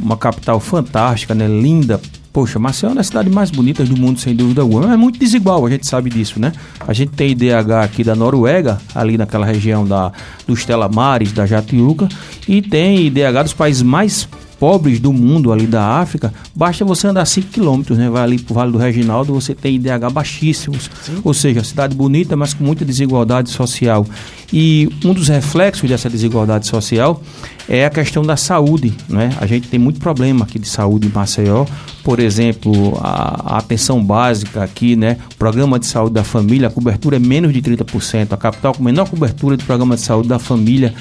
Uma 0.00 0.16
capital 0.16 0.58
fantástica, 0.58 1.34
né? 1.34 1.46
Linda, 1.46 2.00
Poxa, 2.32 2.58
Maceió 2.58 2.88
é 2.88 2.92
uma 2.92 2.96
das 2.96 3.08
cidades 3.08 3.30
mais 3.30 3.50
bonitas 3.50 3.90
do 3.90 3.96
mundo, 3.96 4.18
sem 4.18 4.34
dúvida 4.34 4.62
alguma. 4.62 4.94
É 4.94 4.96
muito 4.96 5.18
desigual, 5.18 5.66
a 5.66 5.70
gente 5.70 5.86
sabe 5.86 6.08
disso, 6.08 6.40
né? 6.40 6.50
A 6.80 6.94
gente 6.94 7.10
tem 7.10 7.32
IDH 7.32 7.84
aqui 7.84 8.02
da 8.02 8.16
Noruega, 8.16 8.80
ali 8.94 9.18
naquela 9.18 9.44
região 9.44 9.86
da, 9.86 10.10
dos 10.46 10.64
Telamares, 10.64 11.30
da 11.30 11.44
Jatiuca, 11.44 12.08
e 12.48 12.62
tem 12.62 13.06
IDH 13.06 13.42
dos 13.42 13.52
países 13.52 13.82
mais 13.82 14.26
pobres 14.62 15.00
do 15.00 15.12
mundo 15.12 15.50
ali 15.50 15.66
da 15.66 15.84
África, 15.84 16.32
basta 16.54 16.84
você 16.84 17.08
andar 17.08 17.24
5 17.24 17.48
quilômetros, 17.48 17.98
né? 17.98 18.08
Vai 18.08 18.22
ali 18.22 18.38
pro 18.38 18.54
Vale 18.54 18.70
do 18.70 18.78
Reginaldo, 18.78 19.34
você 19.34 19.56
tem 19.56 19.74
IDH 19.74 20.08
baixíssimos. 20.12 20.88
Sim. 21.02 21.20
Ou 21.24 21.34
seja, 21.34 21.64
cidade 21.64 21.96
bonita, 21.96 22.36
mas 22.36 22.54
com 22.54 22.62
muita 22.62 22.84
desigualdade 22.84 23.50
social. 23.50 24.06
E 24.52 24.88
um 25.04 25.12
dos 25.12 25.26
reflexos 25.26 25.90
dessa 25.90 26.08
desigualdade 26.08 26.68
social 26.68 27.20
é 27.68 27.84
a 27.84 27.90
questão 27.90 28.22
da 28.22 28.36
saúde, 28.36 28.94
né? 29.08 29.30
A 29.40 29.46
gente 29.46 29.66
tem 29.66 29.80
muito 29.80 29.98
problema 29.98 30.44
aqui 30.44 30.60
de 30.60 30.68
saúde 30.68 31.08
em 31.08 31.10
Maceió. 31.10 31.66
Por 32.04 32.20
exemplo, 32.20 32.96
a, 33.02 33.54
a 33.54 33.58
atenção 33.58 34.00
básica 34.00 34.62
aqui, 34.62 34.94
né? 34.94 35.16
Programa 35.36 35.76
de 35.76 35.86
saúde 35.86 36.14
da 36.14 36.22
família, 36.22 36.68
a 36.68 36.70
cobertura 36.70 37.16
é 37.16 37.18
menos 37.18 37.52
de 37.52 37.60
30%. 37.60 38.32
A 38.32 38.36
capital 38.36 38.72
com 38.74 38.84
menor 38.84 39.08
cobertura 39.08 39.56
de 39.56 39.64
programa 39.64 39.96
de 39.96 40.02
saúde 40.02 40.28
da 40.28 40.38
família 40.38 40.94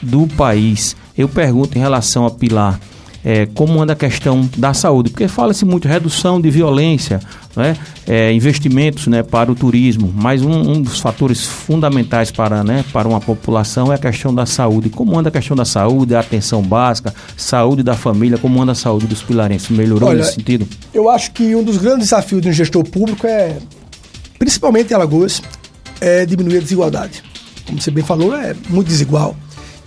do 0.00 0.28
país. 0.28 0.94
Eu 1.16 1.28
pergunto 1.28 1.76
em 1.76 1.80
relação 1.80 2.24
a 2.24 2.30
Pilar, 2.30 2.78
é, 3.24 3.46
como 3.46 3.80
anda 3.82 3.92
a 3.92 3.96
questão 3.96 4.48
da 4.56 4.72
saúde, 4.72 5.10
porque 5.10 5.28
fala-se 5.28 5.64
muito 5.64 5.88
redução 5.88 6.40
de 6.40 6.50
violência, 6.50 7.20
né, 7.56 7.76
é, 8.06 8.32
investimentos 8.32 9.06
né, 9.08 9.22
para 9.22 9.50
o 9.50 9.54
turismo, 9.54 10.12
mas 10.14 10.42
um, 10.42 10.52
um, 10.52 10.80
dos 10.80 11.00
fatores 11.00 11.44
fundamentais 11.44 12.30
para, 12.30 12.62
né, 12.62 12.84
para 12.92 13.08
uma 13.08 13.20
população 13.20 13.92
é 13.92 13.96
a 13.96 13.98
questão 13.98 14.34
da 14.34 14.46
saúde. 14.46 14.88
Como 14.88 15.18
anda 15.18 15.28
a 15.28 15.32
questão 15.32 15.56
da 15.56 15.64
saúde, 15.64 16.14
a 16.14 16.20
atenção 16.20 16.62
básica, 16.62 17.12
saúde 17.36 17.82
da 17.82 17.94
família, 17.94 18.38
como 18.38 18.62
anda 18.62 18.72
a 18.72 18.76
saúde 18.76 19.06
dos 19.06 19.22
pilarenses? 19.22 19.68
Melhorou 19.70 20.08
Olha, 20.08 20.18
nesse 20.18 20.34
sentido? 20.34 20.66
Eu 20.94 21.08
acho 21.10 21.32
que 21.32 21.54
um 21.54 21.62
dos 21.62 21.76
grandes 21.78 22.10
desafios 22.10 22.40
de 22.40 22.48
um 22.48 22.52
gestor 22.52 22.84
público 22.84 23.26
é, 23.26 23.56
principalmente 24.38 24.92
em 24.92 24.94
Alagoas, 24.94 25.42
é 26.00 26.24
diminuir 26.24 26.58
a 26.58 26.60
desigualdade. 26.60 27.22
Como 27.66 27.80
você 27.80 27.90
bem 27.90 28.04
falou, 28.04 28.34
é 28.34 28.54
muito 28.68 28.86
desigual. 28.86 29.36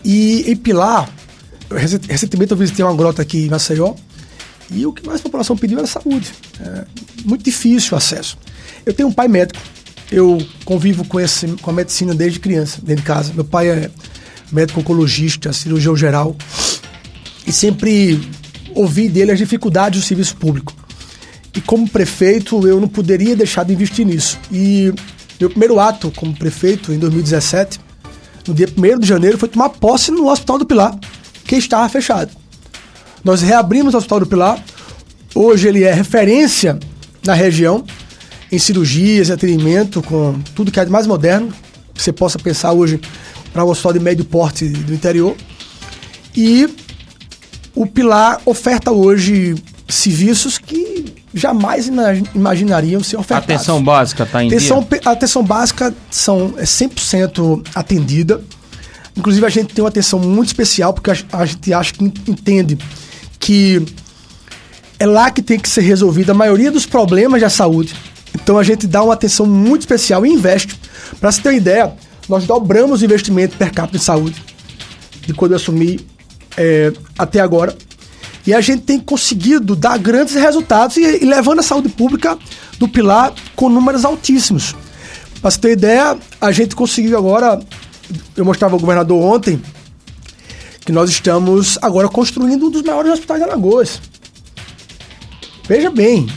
E 0.03 0.51
em 0.51 0.55
Pilar, 0.55 1.09
recentemente 1.75 2.51
eu 2.51 2.57
visitei 2.57 2.83
uma 2.83 2.95
grota 2.95 3.21
aqui 3.21 3.45
em 3.45 3.49
Maceió 3.49 3.95
e 4.71 4.85
o 4.85 4.93
que 4.93 5.05
mais 5.05 5.19
a 5.19 5.23
população 5.23 5.57
pediu 5.57 5.77
era 5.77 5.87
saúde. 5.87 6.31
É 6.59 6.85
muito 7.25 7.43
difícil 7.43 7.93
o 7.93 7.97
acesso. 7.97 8.37
Eu 8.85 8.93
tenho 8.93 9.09
um 9.09 9.11
pai 9.11 9.27
médico, 9.27 9.59
eu 10.11 10.37
convivo 10.65 11.05
com, 11.05 11.19
esse, 11.19 11.47
com 11.61 11.69
a 11.69 11.73
medicina 11.73 12.15
desde 12.15 12.39
criança, 12.39 12.79
dentro 12.81 13.01
de 13.01 13.07
casa. 13.07 13.33
Meu 13.33 13.43
pai 13.43 13.69
é 13.69 13.91
médico 14.51 14.79
oncologista, 14.79 15.53
cirurgião 15.53 15.95
geral 15.95 16.35
e 17.45 17.51
sempre 17.51 18.21
ouvi 18.73 19.09
dele 19.09 19.31
as 19.31 19.37
dificuldades 19.37 20.01
do 20.01 20.05
serviço 20.05 20.35
público. 20.37 20.73
E 21.55 21.59
como 21.59 21.87
prefeito, 21.89 22.65
eu 22.65 22.79
não 22.79 22.87
poderia 22.87 23.35
deixar 23.35 23.63
de 23.65 23.73
investir 23.73 24.05
nisso. 24.05 24.39
E 24.51 24.93
meu 25.39 25.49
primeiro 25.49 25.79
ato 25.79 26.11
como 26.15 26.33
prefeito, 26.33 26.93
em 26.93 26.99
2017, 26.99 27.79
no 28.47 28.53
dia 28.53 28.67
1 28.67 28.99
de 28.99 29.07
janeiro, 29.07 29.37
foi 29.37 29.49
tomar 29.49 29.69
posse 29.69 30.11
no 30.11 30.29
Hospital 30.29 30.59
do 30.59 30.65
Pilar 30.65 30.97
que 31.51 31.57
estava 31.57 31.89
fechado. 31.89 32.31
Nós 33.25 33.41
reabrimos 33.41 33.93
o 33.93 33.97
Hospital 33.97 34.21
do 34.21 34.25
Pilar. 34.25 34.63
Hoje 35.35 35.67
ele 35.67 35.83
é 35.83 35.93
referência 35.93 36.79
na 37.25 37.33
região 37.33 37.83
em 38.49 38.57
cirurgias 38.57 39.27
e 39.27 39.33
atendimento 39.33 40.01
com 40.01 40.39
tudo 40.55 40.71
que 40.71 40.79
é 40.79 40.85
mais 40.85 41.05
moderno 41.05 41.53
que 41.93 42.01
você 42.01 42.13
possa 42.13 42.39
pensar 42.39 42.71
hoje 42.71 43.01
para 43.51 43.65
um 43.65 43.67
hospital 43.67 43.91
de 43.91 43.99
médio 43.99 44.23
porte 44.23 44.65
do 44.65 44.93
interior. 44.93 45.35
E 46.33 46.73
o 47.75 47.85
Pilar 47.85 48.41
oferta 48.45 48.91
hoje 48.91 49.55
serviços 49.89 50.57
que 50.57 51.13
jamais 51.33 51.91
imaginariam 52.33 53.03
ser 53.03 53.17
ofertados. 53.17 53.55
Atenção 53.55 53.83
básica 53.83 54.23
está 54.23 54.41
em 54.41 54.47
atenção, 54.47 54.87
dia? 54.89 55.01
Atenção 55.03 55.43
básica 55.43 55.93
são, 56.09 56.53
é 56.57 56.63
100% 56.63 57.67
atendida. 57.75 58.41
Inclusive, 59.15 59.45
a 59.45 59.49
gente 59.49 59.73
tem 59.73 59.83
uma 59.83 59.89
atenção 59.89 60.19
muito 60.19 60.47
especial, 60.47 60.93
porque 60.93 61.11
a, 61.11 61.45
gente 61.45 61.73
acha 61.73 61.93
que 61.93 62.03
entende 62.03 62.77
que 63.39 63.85
é 64.97 65.05
lá 65.05 65.29
que 65.29 65.41
tem 65.41 65.59
que 65.59 65.69
ser 65.69 65.81
resolvida 65.81 66.31
a 66.31 66.35
maioria 66.35 66.71
dos 66.71 66.85
problemas 66.85 67.41
da 67.41 67.49
saúde. 67.49 67.93
Então, 68.33 68.57
a 68.57 68.63
gente 68.63 68.87
dá 68.87 69.03
uma 69.03 69.13
atenção 69.13 69.45
muito 69.45 69.81
especial 69.81 70.25
e 70.25 70.29
investe. 70.29 70.79
Para 71.19 71.31
você 71.31 71.41
ter 71.41 71.49
uma 71.49 71.55
ideia, 71.55 71.93
nós 72.29 72.45
dobramos 72.45 73.01
o 73.01 73.05
investimento 73.05 73.57
per 73.57 73.73
capita 73.73 73.97
em 73.97 73.99
saúde 73.99 74.41
de 75.25 75.33
quando 75.33 75.51
eu 75.51 75.57
assumi 75.57 75.99
é, 76.57 76.93
até 77.17 77.39
agora. 77.39 77.75
E 78.45 78.53
a 78.53 78.61
gente 78.61 78.83
tem 78.83 78.99
conseguido 78.99 79.75
dar 79.75 79.97
grandes 79.99 80.33
resultados 80.33 80.97
e, 80.97 81.23
e 81.23 81.25
levando 81.25 81.59
a 81.59 81.63
saúde 81.63 81.89
pública 81.89 82.37
do 82.79 82.87
Pilar 82.87 83.33
com 83.55 83.69
números 83.69 84.03
altíssimos. 84.03 84.75
Para 85.41 85.51
você 85.51 85.59
ter 85.59 85.71
ideia, 85.71 86.17
a 86.39 86.51
gente 86.51 86.75
conseguiu 86.75 87.17
agora 87.17 87.59
eu 88.35 88.45
mostrava 88.45 88.75
ao 88.75 88.79
governador 88.79 89.21
ontem 89.21 89.61
que 90.85 90.91
nós 90.91 91.09
estamos 91.09 91.77
agora 91.81 92.07
construindo 92.09 92.67
um 92.67 92.69
dos 92.69 92.81
maiores 92.81 93.11
hospitais 93.13 93.39
de 93.39 93.49
Alagoas. 93.49 94.01
Veja 95.67 95.89
bem, 95.89 96.27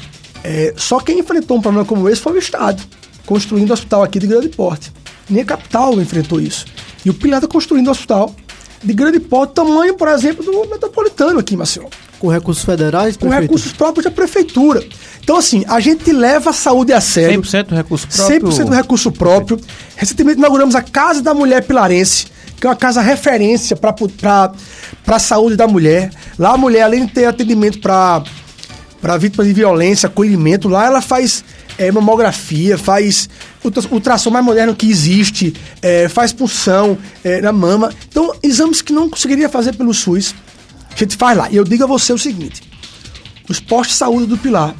é, 0.43 0.75
só 0.76 1.00
quem 1.00 1.19
enfrentou 1.19 1.57
um 1.57 1.61
problema 1.61 1.87
como 1.87 2.09
esse 2.09 2.21
foi 2.21 2.35
o 2.35 2.38
Estado, 2.38 2.83
construindo 3.25 3.71
um 3.71 3.73
hospital 3.73 4.02
aqui 4.02 4.19
de 4.19 4.26
grande 4.26 4.49
porte. 4.50 4.93
Nem 5.28 5.43
a 5.43 5.47
capital 5.47 6.00
enfrentou 6.00 6.40
isso. 6.40 6.66
E 7.04 7.11
o 7.11 7.14
Pilar 7.14 7.38
está 7.38 7.49
construindo 7.49 7.88
um 7.88 7.90
hospital 7.90 8.35
de 8.83 8.93
grande 8.93 9.19
porte, 9.19 9.54
tamanho, 9.54 9.95
por 9.95 10.09
exemplo, 10.09 10.45
do 10.45 10.69
metropolitano 10.69 11.38
aqui 11.38 11.54
em 11.54 11.57
Maceió. 11.57 11.88
Com 12.25 12.31
recursos 12.31 12.64
federais? 12.64 13.19
Com 13.19 13.28
recursos 13.28 13.71
próprios 13.73 14.04
da 14.04 14.11
prefeitura. 14.11 14.83
Então, 15.23 15.37
assim, 15.37 15.62
a 15.69 15.78
gente 15.78 16.11
leva 16.11 16.49
a 16.49 16.52
saúde 16.54 16.90
a 16.90 16.99
sério. 16.99 17.43
100% 17.43 17.75
recurso 17.75 18.09
próprio. 18.09 18.49
100% 18.49 18.75
recurso 18.75 19.12
próprio. 19.12 19.61
Recentemente 19.95 20.38
inauguramos 20.38 20.75
a 20.75 20.81
Casa 20.81 21.21
da 21.21 21.35
Mulher 21.35 21.64
Pilarense, 21.64 22.28
que 22.59 22.66
é 22.66 22.71
uma 22.71 22.76
casa 22.76 23.02
referência 23.02 23.76
para 23.76 23.95
a 25.07 25.19
saúde 25.19 25.54
da 25.54 25.69
mulher. 25.69 26.11
Lá 26.38 26.54
a 26.54 26.57
mulher, 26.57 26.85
além 26.85 27.04
de 27.04 27.12
ter 27.12 27.26
atendimento 27.26 27.78
para 27.78 29.19
vítimas 29.19 29.47
de 29.47 29.52
violência, 29.52 30.07
acolhimento, 30.07 30.66
lá 30.66 30.87
ela 30.87 31.02
faz 31.02 31.45
é, 31.76 31.93
mamografia, 31.93 32.78
faz 32.78 33.28
ultrassom 33.90 34.31
mais 34.31 34.43
moderno 34.43 34.75
que 34.75 34.88
existe, 34.90 35.52
é, 35.83 36.09
faz 36.09 36.33
punção 36.33 36.97
é, 37.23 37.43
na 37.43 37.52
mama. 37.52 37.93
Então, 38.09 38.35
exames 38.43 38.81
que 38.81 38.95
não 38.95 39.11
conseguiria 39.11 39.50
fazer 39.50 39.75
pelo 39.75 39.93
SUS, 39.93 40.35
a 40.95 40.99
gente 40.99 41.17
faz 41.17 41.37
lá. 41.37 41.51
E 41.51 41.57
eu 41.57 41.65
digo 41.65 41.85
a 41.85 41.87
você 41.87 42.13
o 42.13 42.19
seguinte: 42.19 42.63
os 43.49 43.61
postos 43.61 43.95
de 43.95 43.99
saúde 43.99 44.27
do 44.27 44.39
Pilar 44.39 44.75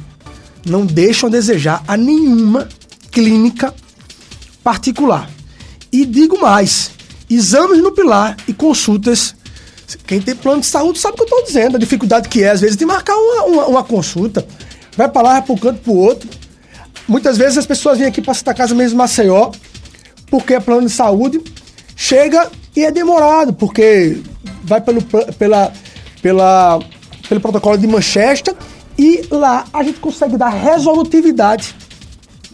não 0.65 0.85
deixam 0.85 1.27
a 1.27 1.31
desejar 1.31 1.83
a 1.87 1.95
nenhuma 1.95 2.67
clínica 3.11 3.73
particular. 4.63 5.29
E 5.91 6.05
digo 6.05 6.39
mais: 6.39 6.91
exames 7.29 7.81
no 7.81 7.91
Pilar 7.91 8.35
e 8.47 8.53
consultas. 8.53 9.35
Quem 10.07 10.19
tem 10.19 10.35
plano 10.35 10.61
de 10.61 10.67
saúde 10.67 10.97
sabe 10.97 11.13
o 11.13 11.17
que 11.17 11.21
eu 11.21 11.25
estou 11.25 11.45
dizendo, 11.45 11.77
a 11.77 11.79
dificuldade 11.79 12.27
que 12.27 12.43
é, 12.43 12.49
às 12.49 12.61
vezes, 12.61 12.75
de 12.75 12.85
marcar 12.85 13.15
uma, 13.15 13.43
uma, 13.43 13.65
uma 13.67 13.83
consulta. 13.83 14.45
Vai 14.97 15.07
para 15.07 15.21
lá, 15.21 15.33
vai 15.33 15.41
para 15.43 15.53
um 15.53 15.57
canto, 15.57 15.81
para 15.81 15.91
o 15.91 15.97
outro. 15.97 16.27
Muitas 17.07 17.37
vezes 17.37 17.59
as 17.59 17.67
pessoas 17.67 17.99
vêm 17.99 18.07
aqui 18.07 18.19
para 18.19 18.33
Santa 18.33 18.53
Casa 18.53 18.73
mesmo 18.73 18.97
Maceió, 18.97 19.51
porque 20.27 20.55
é 20.55 20.59
plano 20.59 20.87
de 20.87 20.93
saúde, 20.93 21.39
chega 21.95 22.49
e 22.75 22.83
é 22.83 22.91
demorado, 22.91 23.53
porque 23.53 24.21
vai 24.63 24.81
pelo, 24.81 25.01
pela, 25.37 25.71
pela, 26.25 26.79
pelo 27.29 27.39
protocolo 27.39 27.77
de 27.77 27.85
Manchester 27.85 28.55
e 28.97 29.27
lá 29.29 29.63
a 29.71 29.83
gente 29.83 29.99
consegue 29.99 30.35
dar 30.35 30.49
resolutividade 30.49 31.75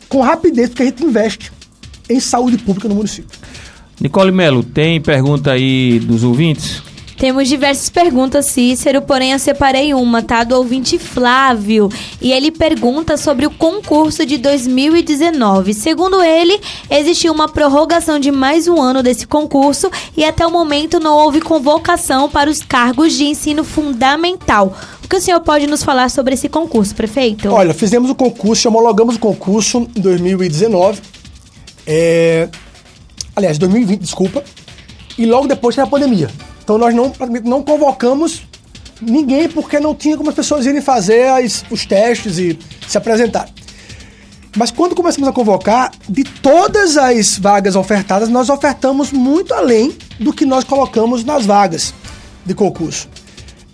com 0.10 0.20
rapidez, 0.20 0.68
porque 0.68 0.84
a 0.84 0.86
gente 0.88 1.02
investe 1.06 1.54
em 2.10 2.20
saúde 2.20 2.58
pública 2.58 2.90
no 2.90 2.96
município. 2.96 3.40
Nicole 3.98 4.30
Melo, 4.30 4.62
tem 4.62 5.00
pergunta 5.00 5.54
aí 5.54 6.02
dos 6.02 6.22
ouvintes? 6.22 6.84
Temos 7.22 7.48
diversas 7.48 7.88
perguntas, 7.88 8.48
Cícero, 8.48 9.00
porém 9.04 9.34
eu 9.34 9.38
separei 9.38 9.94
uma, 9.94 10.24
tá? 10.24 10.44
Do 10.44 10.56
ouvinte 10.56 10.98
Flávio. 10.98 11.88
E 12.20 12.32
ele 12.32 12.50
pergunta 12.50 13.16
sobre 13.16 13.46
o 13.46 13.52
concurso 13.52 14.26
de 14.26 14.40
2019. 14.40 15.76
Segundo 15.76 16.24
ele, 16.24 16.60
existiu 16.90 17.32
uma 17.32 17.48
prorrogação 17.48 18.18
de 18.18 18.32
mais 18.32 18.68
um 18.68 18.82
ano 18.82 19.04
desse 19.04 19.28
concurso 19.28 19.92
e 20.18 20.26
até 20.26 20.48
o 20.48 20.50
momento 20.50 21.00
não 21.00 21.16
houve 21.16 21.42
convocação 21.42 22.28
para 22.28 22.50
os 22.50 22.64
cargos 22.64 23.14
de 23.14 23.26
ensino 23.26 23.64
fundamental. 23.64 24.76
O 25.06 25.08
que 25.08 25.16
o 25.16 25.22
senhor 25.22 25.42
pode 25.42 25.68
nos 25.68 25.84
falar 25.84 26.10
sobre 26.10 26.34
esse 26.34 26.50
concurso, 26.50 26.96
prefeito? 26.96 27.52
Olha, 27.52 27.76
fizemos 27.76 28.10
o 28.10 28.16
concurso, 28.16 28.68
homologamos 28.68 29.18
o 29.18 29.20
concurso 29.20 29.88
em 29.96 30.02
2019. 30.02 31.00
É... 31.86 32.50
Aliás, 33.36 33.60
2020, 33.60 34.00
desculpa. 34.00 34.44
E 35.20 35.28
logo 35.28 35.48
depois 35.48 35.76
teve 35.76 35.88
a 35.88 35.92
pandemia. 35.92 36.28
Então 36.72 36.78
nós 36.78 36.96
não, 36.96 37.12
não 37.44 37.64
convocamos 37.64 38.44
ninguém 39.02 39.50
porque 39.50 39.78
não 39.78 39.94
tinha 39.94 40.16
como 40.16 40.30
as 40.30 40.36
pessoas 40.36 40.66
irem 40.66 40.80
fazer 40.80 41.28
as, 41.28 41.66
os 41.70 41.86
testes 41.86 42.38
e 42.38 42.58
se 42.88 42.98
apresentar. 42.98 43.50
Mas 44.56 44.72
quando 44.72 44.96
começamos 44.96 45.28
a 45.28 45.34
convocar, 45.34 45.92
de 46.08 46.24
todas 46.24 46.96
as 46.96 47.38
vagas 47.38 47.76
ofertadas, 47.76 48.30
nós 48.30 48.50
ofertamos 48.50 49.12
muito 49.12 49.54
além 49.54 49.94
do 50.18 50.32
que 50.32 50.46
nós 50.46 50.64
colocamos 50.64 51.26
nas 51.26 51.46
vagas 51.46 51.94
de 52.46 52.54
concurso. 52.54 53.10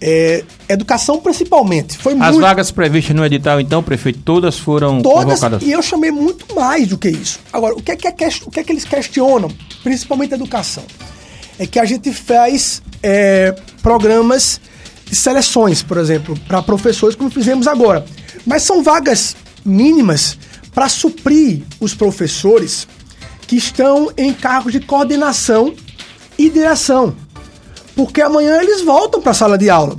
É, 0.02 0.44
educação 0.68 1.20
principalmente. 1.20 1.98
Foi 2.00 2.14
As 2.14 2.20
muito... 2.20 2.42
vagas 2.42 2.72
previstas 2.72 3.16
no 3.16 3.24
edital, 3.24 3.60
então, 3.60 3.84
prefeito, 3.84 4.20
todas 4.24 4.58
foram 4.58 5.02
todas, 5.04 5.40
convocadas? 5.40 5.62
E 5.62 5.72
eu 5.72 5.84
chamei 5.84 6.10
muito 6.10 6.56
mais 6.56 6.88
do 6.88 6.98
que 6.98 7.10
isso. 7.10 7.40
Agora, 7.54 7.76
o 7.76 7.82
que 7.82 7.92
é 7.92 7.96
que, 7.96 8.08
é, 8.08 8.30
o 8.44 8.50
que, 8.50 8.60
é 8.60 8.64
que 8.64 8.72
eles 8.72 8.86
questionam? 8.86 9.52
Principalmente 9.84 10.34
a 10.34 10.36
educação 10.36 10.84
é 11.60 11.66
que 11.66 11.80
a 11.80 11.86
gente 11.86 12.12
faz 12.14 12.82
é, 13.02 13.56
programas 13.82 14.60
de 15.06 15.16
seleções, 15.16 15.82
por 15.82 15.98
exemplo, 15.98 16.38
para 16.48 16.62
professores, 16.62 17.16
como 17.16 17.30
fizemos 17.30 17.68
agora. 17.68 18.06
Mas 18.46 18.64
são 18.64 18.84
vagas 18.84 19.36
mínimas 19.66 20.38
para 20.74 20.90
suprir 20.90 21.64
os 21.80 21.94
professores 21.94 22.88
que 23.48 23.56
estão 23.56 24.12
em 24.18 24.34
cargos 24.34 24.74
de 24.74 24.80
coordenação 24.80 25.74
e 26.38 26.50
direção. 26.50 27.16
Porque 27.96 28.22
amanhã 28.22 28.62
eles 28.62 28.82
voltam 28.82 29.22
para 29.22 29.32
a 29.32 29.36
sala 29.36 29.58
de 29.58 29.70
aula. 29.70 29.98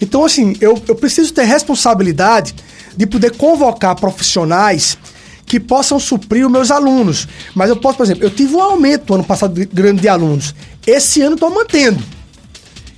Então, 0.00 0.24
assim, 0.24 0.56
eu, 0.60 0.82
eu 0.88 0.96
preciso 0.96 1.32
ter 1.32 1.44
responsabilidade 1.44 2.54
de 2.96 3.06
poder 3.06 3.36
convocar 3.36 3.94
profissionais 3.94 4.98
que 5.46 5.60
possam 5.60 5.98
suprir 5.98 6.44
os 6.44 6.52
meus 6.52 6.70
alunos. 6.70 7.28
Mas 7.54 7.68
eu 7.70 7.76
posso, 7.76 7.96
por 7.96 8.04
exemplo, 8.04 8.24
eu 8.24 8.30
tive 8.30 8.54
um 8.54 8.60
aumento 8.60 9.14
ano 9.14 9.24
passado 9.24 9.54
de, 9.54 9.64
grande 9.64 10.02
de 10.02 10.08
alunos. 10.08 10.54
Esse 10.86 11.22
ano 11.22 11.34
estou 11.34 11.50
mantendo. 11.50 12.02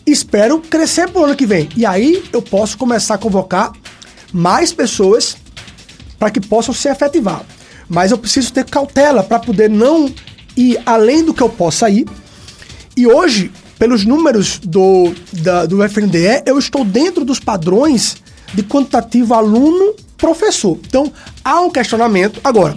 Espero 0.07 0.61
crescer 0.61 1.09
para 1.09 1.21
o 1.21 1.25
ano 1.25 1.37
que 1.37 1.47
vem. 1.47 1.69
E 1.77 1.87
aí 1.87 2.23
eu 2.33 2.43
posso 2.43 2.77
começar 2.77 3.15
a 3.15 3.19
convocar 3.19 3.73
mais 4.33 4.73
pessoas 4.73 5.37
para 6.19 6.31
que 6.31 6.41
possam 6.41 6.75
se 6.75 6.89
efetivar. 6.89 7.45
Mas 7.89 8.11
eu 8.11 8.19
preciso 8.19 8.53
ter 8.53 8.65
cautela 8.65 9.23
para 9.23 9.39
poder 9.39 9.71
não 9.71 10.13
ir 10.57 10.81
além 10.85 11.25
do 11.25 11.33
que 11.33 11.43
eu 11.43 11.49
possa 11.49 11.89
ir. 11.89 12.07
E 12.97 13.07
hoje, 13.07 13.51
pelos 13.79 14.05
números 14.05 14.59
do, 14.59 15.13
da, 15.33 15.67
do 15.67 15.83
FNDE, 15.89 16.43
eu 16.47 16.59
estou 16.59 16.85
dentro 16.85 17.25
dos 17.25 17.41
padrões 17.41 18.17
de 18.53 18.63
quantitativo 18.63 19.35
aluno-professor. 19.35 20.79
Então, 20.87 21.13
há 21.45 21.61
um 21.61 21.71
questionamento. 21.71 22.41
Agora, 22.45 22.75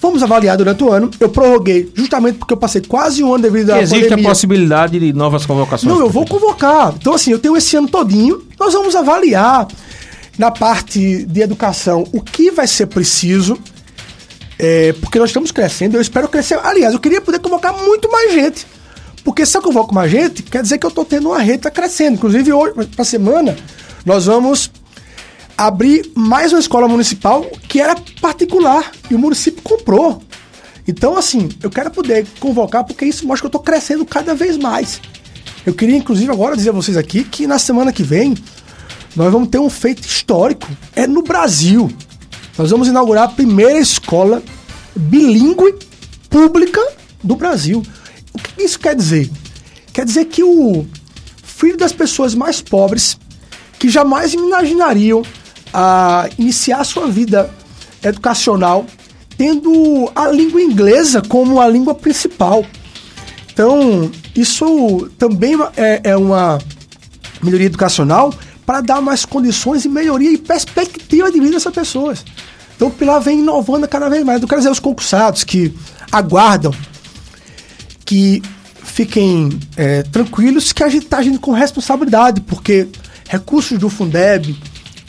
Vamos 0.00 0.22
avaliar 0.22 0.56
durante 0.56 0.82
o 0.84 0.92
ano. 0.92 1.10
Eu 1.18 1.28
prorroguei 1.28 1.90
justamente 1.94 2.38
porque 2.38 2.52
eu 2.52 2.56
passei 2.56 2.80
quase 2.80 3.22
um 3.22 3.34
ano 3.34 3.42
devido 3.42 3.70
à 3.70 3.82
Existe 3.82 4.04
pandemia. 4.04 4.26
a 4.26 4.28
possibilidade 4.30 4.98
de 5.00 5.12
novas 5.12 5.44
convocações? 5.44 5.92
Não, 5.92 6.00
eu 6.00 6.08
vou 6.08 6.24
convocar. 6.24 6.94
Então, 6.96 7.14
assim, 7.14 7.32
eu 7.32 7.38
tenho 7.38 7.56
esse 7.56 7.76
ano 7.76 7.88
todinho. 7.88 8.42
Nós 8.58 8.72
vamos 8.72 8.94
avaliar 8.94 9.66
na 10.38 10.50
parte 10.52 11.24
de 11.24 11.40
educação 11.40 12.06
o 12.12 12.20
que 12.20 12.50
vai 12.50 12.66
ser 12.66 12.86
preciso. 12.86 13.58
É, 14.56 14.92
porque 14.94 15.18
nós 15.18 15.30
estamos 15.30 15.50
crescendo. 15.50 15.96
Eu 15.96 16.00
espero 16.00 16.28
crescer. 16.28 16.58
Aliás, 16.62 16.94
eu 16.94 17.00
queria 17.00 17.20
poder 17.20 17.40
convocar 17.40 17.76
muito 17.76 18.10
mais 18.10 18.32
gente. 18.32 18.66
Porque 19.24 19.44
se 19.44 19.56
eu 19.56 19.62
convoco 19.62 19.94
mais 19.94 20.10
gente, 20.10 20.42
quer 20.42 20.62
dizer 20.62 20.78
que 20.78 20.86
eu 20.86 20.90
estou 20.90 21.04
tendo 21.04 21.28
uma 21.28 21.40
rede 21.40 21.58
tá 21.58 21.70
crescendo. 21.70 22.14
Inclusive, 22.14 22.52
hoje, 22.52 22.74
para 22.94 23.04
semana, 23.04 23.56
nós 24.06 24.26
vamos 24.26 24.70
abrir 25.58 26.12
mais 26.14 26.52
uma 26.52 26.60
escola 26.60 26.86
municipal 26.86 27.44
que 27.68 27.80
era 27.80 27.96
particular 28.20 28.92
e 29.10 29.14
o 29.16 29.18
município 29.18 29.60
comprou. 29.60 30.22
Então, 30.86 31.16
assim, 31.16 31.48
eu 31.60 31.68
quero 31.68 31.90
poder 31.90 32.24
convocar 32.38 32.84
porque 32.84 33.04
isso 33.04 33.26
mostra 33.26 33.42
que 33.42 33.46
eu 33.46 33.58
estou 33.58 33.60
crescendo 33.60 34.06
cada 34.06 34.36
vez 34.36 34.56
mais. 34.56 35.00
Eu 35.66 35.74
queria, 35.74 35.96
inclusive, 35.96 36.30
agora 36.30 36.56
dizer 36.56 36.70
a 36.70 36.72
vocês 36.72 36.96
aqui 36.96 37.24
que 37.24 37.44
na 37.46 37.58
semana 37.58 37.92
que 37.92 38.04
vem 38.04 38.36
nós 39.16 39.32
vamos 39.32 39.48
ter 39.48 39.58
um 39.58 39.68
feito 39.68 40.06
histórico. 40.06 40.68
É 40.94 41.06
no 41.06 41.22
Brasil. 41.22 41.90
Nós 42.56 42.70
vamos 42.70 42.86
inaugurar 42.86 43.24
a 43.24 43.28
primeira 43.28 43.78
escola 43.78 44.40
bilíngue 44.94 45.74
pública 46.30 46.80
do 47.22 47.34
Brasil. 47.34 47.82
O 48.32 48.38
que 48.38 48.62
isso 48.62 48.78
quer 48.78 48.94
dizer? 48.94 49.28
Quer 49.92 50.04
dizer 50.04 50.26
que 50.26 50.44
o 50.44 50.86
filho 51.42 51.76
das 51.76 51.92
pessoas 51.92 52.32
mais 52.34 52.62
pobres, 52.62 53.18
que 53.76 53.88
jamais 53.88 54.34
imaginariam 54.34 55.22
a 55.72 56.28
iniciar 56.38 56.84
sua 56.84 57.08
vida 57.08 57.50
educacional 58.02 58.86
tendo 59.36 60.10
a 60.14 60.28
língua 60.28 60.60
inglesa 60.60 61.22
como 61.22 61.60
a 61.60 61.68
língua 61.68 61.94
principal. 61.94 62.66
Então, 63.52 64.10
isso 64.34 65.08
também 65.16 65.56
é, 65.76 66.00
é 66.10 66.16
uma 66.16 66.58
melhoria 67.42 67.66
educacional 67.66 68.34
para 68.66 68.80
dar 68.80 69.00
mais 69.00 69.24
condições 69.24 69.84
e 69.84 69.88
melhoria 69.88 70.30
e 70.32 70.38
perspectiva 70.38 71.30
de 71.30 71.40
vida 71.40 71.52
dessas 71.52 71.72
pessoas. 71.72 72.24
Então 72.76 72.88
o 72.88 72.90
Pilar 72.90 73.20
vem 73.20 73.40
inovando 73.40 73.88
cada 73.88 74.08
vez 74.08 74.22
mais. 74.24 74.42
Eu 74.42 74.46
quero 74.46 74.60
dizer 74.60 74.68
aos 74.68 74.78
concursados 74.78 75.42
que 75.42 75.74
aguardam 76.12 76.72
que 78.04 78.42
fiquem 78.84 79.58
é, 79.76 80.02
tranquilos 80.02 80.72
que 80.72 80.84
a 80.84 80.88
gente 80.88 81.04
está 81.04 81.18
agindo 81.18 81.40
com 81.40 81.52
responsabilidade, 81.52 82.40
porque 82.42 82.88
recursos 83.28 83.78
do 83.78 83.88
Fundeb, 83.88 84.56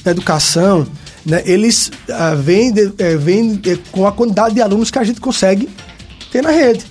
da 0.03 0.11
educação, 0.11 0.87
né, 1.25 1.43
eles 1.45 1.91
vêm, 2.43 2.71
de, 2.71 2.87
vêm 3.17 3.55
de, 3.55 3.77
com 3.91 4.07
a 4.07 4.11
quantidade 4.11 4.55
de 4.55 4.61
alunos 4.61 4.89
que 4.89 4.99
a 4.99 5.03
gente 5.03 5.19
consegue 5.19 5.69
ter 6.31 6.41
na 6.41 6.51
rede. 6.51 6.85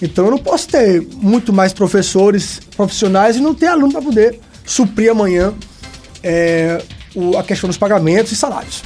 Então 0.00 0.26
eu 0.26 0.30
não 0.30 0.38
posso 0.38 0.68
ter 0.68 1.06
muito 1.14 1.52
mais 1.52 1.72
professores 1.72 2.60
profissionais 2.76 3.36
e 3.36 3.40
não 3.40 3.54
ter 3.54 3.68
aluno 3.68 3.92
para 3.92 4.02
poder 4.02 4.40
suprir 4.64 5.10
amanhã 5.10 5.54
é, 6.22 6.82
o, 7.14 7.36
a 7.36 7.42
questão 7.42 7.68
dos 7.68 7.78
pagamentos 7.78 8.32
e 8.32 8.36
salários. 8.36 8.82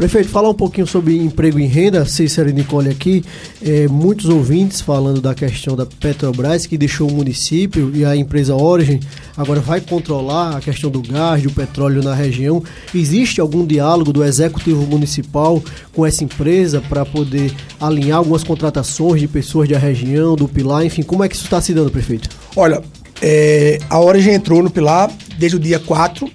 Prefeito, 0.00 0.30
falar 0.30 0.48
um 0.48 0.54
pouquinho 0.54 0.86
sobre 0.86 1.14
emprego 1.18 1.58
em 1.58 1.66
renda, 1.66 2.06
Cícero 2.06 2.48
e 2.48 2.54
Nicole 2.54 2.88
aqui, 2.88 3.22
é, 3.62 3.86
muitos 3.86 4.30
ouvintes 4.30 4.80
falando 4.80 5.20
da 5.20 5.34
questão 5.34 5.76
da 5.76 5.84
Petrobras, 5.84 6.64
que 6.64 6.78
deixou 6.78 7.06
o 7.06 7.12
município 7.12 7.92
e 7.94 8.02
a 8.02 8.16
empresa 8.16 8.54
Origem 8.54 8.98
agora 9.36 9.60
vai 9.60 9.78
controlar 9.78 10.56
a 10.56 10.60
questão 10.62 10.90
do 10.90 11.02
gás, 11.02 11.42
do 11.42 11.50
petróleo 11.50 12.02
na 12.02 12.14
região. 12.14 12.64
Existe 12.94 13.42
algum 13.42 13.66
diálogo 13.66 14.10
do 14.10 14.24
Executivo 14.24 14.86
Municipal 14.86 15.62
com 15.92 16.06
essa 16.06 16.24
empresa 16.24 16.80
para 16.80 17.04
poder 17.04 17.52
alinhar 17.78 18.16
algumas 18.16 18.42
contratações 18.42 19.20
de 19.20 19.28
pessoas 19.28 19.68
da 19.68 19.76
região, 19.76 20.34
do 20.34 20.48
Pilar, 20.48 20.82
enfim, 20.82 21.02
como 21.02 21.22
é 21.24 21.28
que 21.28 21.34
isso 21.34 21.44
está 21.44 21.60
se 21.60 21.74
dando, 21.74 21.90
prefeito? 21.90 22.26
Olha, 22.56 22.82
é, 23.20 23.78
a 23.90 24.00
Origem 24.00 24.32
entrou 24.32 24.62
no 24.62 24.70
Pilar 24.70 25.10
desde 25.36 25.58
o 25.58 25.60
dia 25.60 25.78
4, 25.78 26.26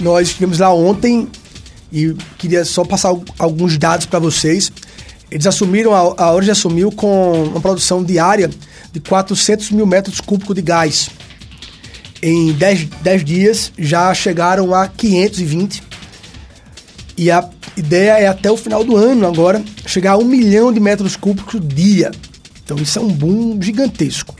nós 0.00 0.26
estivemos 0.26 0.58
lá 0.58 0.74
ontem 0.74 1.28
e 1.92 2.14
queria 2.36 2.64
só 2.64 2.84
passar 2.84 3.12
alguns 3.38 3.78
dados 3.78 4.06
para 4.06 4.18
vocês. 4.18 4.70
Eles 5.30 5.46
assumiram, 5.46 5.92
a, 5.92 6.24
a 6.24 6.50
assumiu 6.50 6.90
com 6.90 7.44
uma 7.44 7.60
produção 7.60 8.02
diária 8.02 8.50
de 8.92 9.00
400 9.00 9.70
mil 9.70 9.86
metros 9.86 10.20
cúbicos 10.20 10.54
de 10.54 10.62
gás. 10.62 11.10
Em 12.22 12.52
10, 12.52 12.84
10 13.02 13.24
dias 13.24 13.72
já 13.78 14.12
chegaram 14.14 14.74
a 14.74 14.88
520. 14.88 15.82
E 17.16 17.30
a 17.30 17.48
ideia 17.76 18.12
é 18.18 18.26
até 18.26 18.50
o 18.50 18.56
final 18.56 18.84
do 18.84 18.96
ano 18.96 19.26
agora 19.26 19.62
chegar 19.86 20.12
a 20.12 20.18
um 20.18 20.24
milhão 20.24 20.72
de 20.72 20.80
metros 20.80 21.16
cúbicos 21.16 21.60
dia. 21.62 22.10
Então 22.64 22.76
isso 22.76 22.98
é 22.98 23.02
um 23.02 23.08
boom 23.08 23.60
gigantesco. 23.60 24.37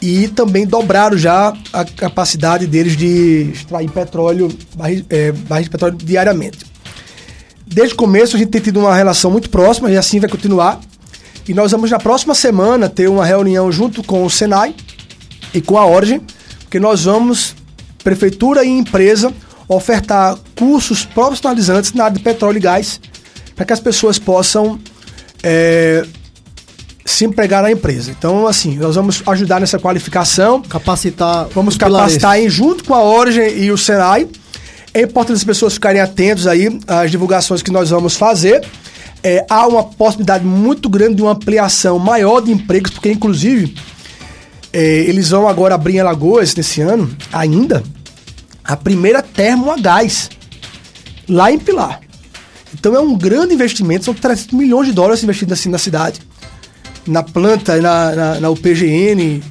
E 0.00 0.28
também 0.28 0.66
dobraram 0.66 1.18
já 1.18 1.52
a 1.72 1.84
capacidade 1.84 2.66
deles 2.66 2.96
de 2.96 3.50
extrair 3.52 3.90
petróleo, 3.90 4.48
barris, 4.74 5.04
é, 5.10 5.32
barris 5.32 5.64
de 5.64 5.70
petróleo 5.70 5.96
diariamente. 5.96 6.58
Desde 7.66 7.94
o 7.94 7.96
começo 7.96 8.36
a 8.36 8.38
gente 8.38 8.50
tem 8.50 8.60
tido 8.60 8.80
uma 8.80 8.94
relação 8.94 9.30
muito 9.30 9.50
próxima 9.50 9.90
e 9.90 9.96
assim 9.96 10.20
vai 10.20 10.30
continuar. 10.30 10.80
E 11.48 11.54
nós 11.54 11.72
vamos 11.72 11.90
na 11.90 11.98
próxima 11.98 12.34
semana 12.34 12.88
ter 12.88 13.08
uma 13.08 13.24
reunião 13.24 13.72
junto 13.72 14.02
com 14.02 14.24
o 14.24 14.30
Senai 14.30 14.74
e 15.52 15.60
com 15.60 15.76
a 15.78 15.86
Origem, 15.86 16.20
porque 16.60 16.78
nós 16.78 17.04
vamos, 17.04 17.54
prefeitura 18.04 18.64
e 18.64 18.68
empresa, 18.68 19.32
ofertar 19.66 20.38
cursos 20.56 21.04
profissionalizantes 21.04 21.92
na 21.92 22.04
área 22.04 22.16
de 22.16 22.22
petróleo 22.22 22.58
e 22.58 22.60
gás, 22.60 23.00
para 23.56 23.64
que 23.64 23.72
as 23.72 23.80
pessoas 23.80 24.18
possam 24.18 24.78
é, 25.42 26.06
se 27.08 27.24
empregar 27.24 27.62
na 27.62 27.70
empresa. 27.70 28.10
Então, 28.10 28.46
assim, 28.46 28.76
nós 28.76 28.94
vamos 28.94 29.22
ajudar 29.26 29.60
nessa 29.60 29.78
qualificação. 29.78 30.60
Capacitar. 30.62 31.48
Vamos 31.54 31.76
capacitar 31.76 32.38
em, 32.38 32.48
junto 32.48 32.84
com 32.84 32.94
a 32.94 33.02
Origem 33.02 33.58
e 33.58 33.72
o 33.72 33.78
Senai. 33.78 34.28
É 34.92 35.02
importante 35.02 35.36
as 35.36 35.44
pessoas 35.44 35.74
ficarem 35.74 36.00
atentos 36.00 36.46
aí 36.46 36.78
às 36.86 37.10
divulgações 37.10 37.62
que 37.62 37.70
nós 37.70 37.90
vamos 37.90 38.16
fazer. 38.16 38.64
É, 39.22 39.44
há 39.48 39.66
uma 39.66 39.84
possibilidade 39.84 40.44
muito 40.44 40.88
grande 40.88 41.16
de 41.16 41.22
uma 41.22 41.32
ampliação 41.32 41.98
maior 41.98 42.40
de 42.40 42.52
empregos, 42.52 42.90
porque 42.92 43.10
inclusive 43.10 43.74
é, 44.72 44.80
eles 44.80 45.30
vão 45.30 45.48
agora 45.48 45.74
abrir 45.74 45.96
em 45.96 46.00
Alagoas 46.00 46.54
nesse 46.54 46.80
ano, 46.80 47.10
ainda, 47.32 47.82
a 48.62 48.76
primeira 48.76 49.22
termo 49.22 49.72
a 49.72 49.76
gás, 49.76 50.30
lá 51.28 51.50
em 51.50 51.58
Pilar. 51.58 52.00
Então 52.72 52.94
é 52.94 53.00
um 53.00 53.16
grande 53.16 53.54
investimento, 53.54 54.04
são 54.04 54.14
300 54.14 54.52
milhões 54.52 54.86
de 54.86 54.92
dólares 54.92 55.22
investidos 55.22 55.58
assim 55.58 55.68
na 55.68 55.78
cidade 55.78 56.27
na 57.08 57.22
planta, 57.22 57.76
na, 57.80 58.14
na, 58.14 58.40
na 58.40 58.50
UPGN, 58.50 59.42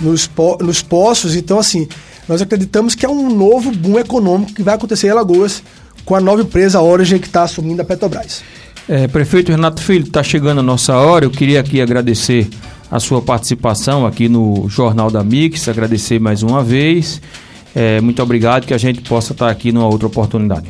nos, 0.00 0.26
po, 0.26 0.58
nos 0.60 0.82
poços. 0.82 1.34
Então, 1.34 1.58
assim, 1.58 1.88
nós 2.28 2.42
acreditamos 2.42 2.94
que 2.94 3.06
é 3.06 3.08
um 3.08 3.34
novo 3.34 3.72
boom 3.72 3.98
econômico 3.98 4.52
que 4.52 4.62
vai 4.62 4.74
acontecer 4.74 5.08
em 5.08 5.10
Alagoas 5.10 5.62
com 6.04 6.14
a 6.14 6.20
nova 6.20 6.42
empresa 6.42 6.80
Origem 6.80 7.18
que 7.18 7.26
está 7.26 7.42
assumindo 7.42 7.82
a 7.82 7.84
Petrobras. 7.84 8.42
É, 8.88 9.08
prefeito 9.08 9.50
Renato 9.50 9.82
Filho, 9.82 10.04
está 10.04 10.22
chegando 10.22 10.60
a 10.60 10.62
nossa 10.62 10.94
hora. 10.94 11.24
Eu 11.24 11.30
queria 11.30 11.60
aqui 11.60 11.80
agradecer 11.80 12.48
a 12.90 13.00
sua 13.00 13.20
participação 13.20 14.06
aqui 14.06 14.28
no 14.28 14.68
Jornal 14.68 15.10
da 15.10 15.24
Mix, 15.24 15.68
agradecer 15.68 16.20
mais 16.20 16.42
uma 16.42 16.62
vez. 16.62 17.20
É, 17.74 18.00
muito 18.00 18.22
obrigado 18.22 18.66
que 18.66 18.72
a 18.72 18.78
gente 18.78 19.00
possa 19.02 19.32
estar 19.32 19.50
aqui 19.50 19.72
numa 19.72 19.86
outra 19.86 20.06
oportunidade. 20.06 20.66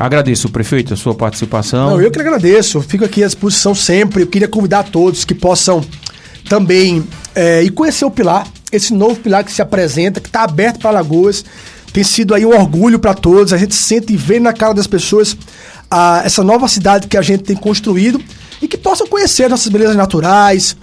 Agradeço, 0.00 0.48
prefeito, 0.48 0.94
a 0.94 0.96
sua 0.96 1.14
participação. 1.14 1.90
Não, 1.90 2.00
eu 2.00 2.10
que 2.10 2.18
agradeço. 2.18 2.80
Fico 2.80 3.04
aqui 3.04 3.22
à 3.22 3.26
disposição 3.26 3.74
sempre. 3.74 4.22
Eu 4.22 4.26
queria 4.26 4.48
convidar 4.48 4.84
todos 4.84 5.26
que 5.26 5.34
possam 5.34 5.84
também 6.48 7.06
é, 7.34 7.62
ir 7.62 7.70
conhecer 7.70 8.06
o 8.06 8.10
Pilar, 8.10 8.46
esse 8.72 8.94
novo 8.94 9.16
Pilar 9.16 9.44
que 9.44 9.52
se 9.52 9.60
apresenta, 9.60 10.18
que 10.18 10.28
está 10.28 10.44
aberto 10.44 10.78
para 10.78 10.92
Lagoas. 10.92 11.44
Tem 11.92 12.02
sido 12.02 12.34
aí 12.34 12.46
um 12.46 12.58
orgulho 12.58 12.98
para 12.98 13.12
todos. 13.12 13.52
A 13.52 13.58
gente 13.58 13.74
sente 13.74 14.14
e 14.14 14.16
vê 14.16 14.40
na 14.40 14.54
cara 14.54 14.72
das 14.72 14.86
pessoas 14.86 15.36
a, 15.90 16.22
essa 16.24 16.42
nova 16.42 16.66
cidade 16.66 17.06
que 17.06 17.18
a 17.18 17.22
gente 17.22 17.42
tem 17.42 17.56
construído 17.56 18.18
e 18.62 18.66
que 18.66 18.78
possam 18.78 19.06
conhecer 19.06 19.50
nossas 19.50 19.68
belezas 19.68 19.96
naturais. 19.96 20.78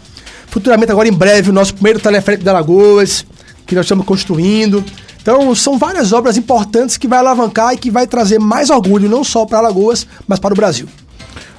Futuramente, 0.46 0.92
agora 0.92 1.08
em 1.08 1.14
breve, 1.14 1.50
o 1.50 1.54
nosso 1.54 1.74
primeiro 1.74 2.00
teleférico 2.00 2.44
de 2.44 2.50
Alagoas, 2.52 3.26
que 3.66 3.74
nós 3.74 3.86
estamos 3.86 4.06
construindo. 4.06 4.86
Então, 5.28 5.54
são 5.54 5.78
várias 5.78 6.14
obras 6.14 6.38
importantes 6.38 6.96
que 6.96 7.06
vai 7.06 7.20
alavancar 7.20 7.74
e 7.74 7.78
que 7.78 7.92
vai 7.92 8.08
trazer 8.08 8.40
mais 8.40 8.70
orgulho, 8.70 9.10
não 9.10 9.26
só 9.26 9.46
para 9.46 9.58
Alagoas, 9.58 10.08
mas 10.26 10.40
para 10.40 10.54
o 10.54 10.56
Brasil. 10.56 10.88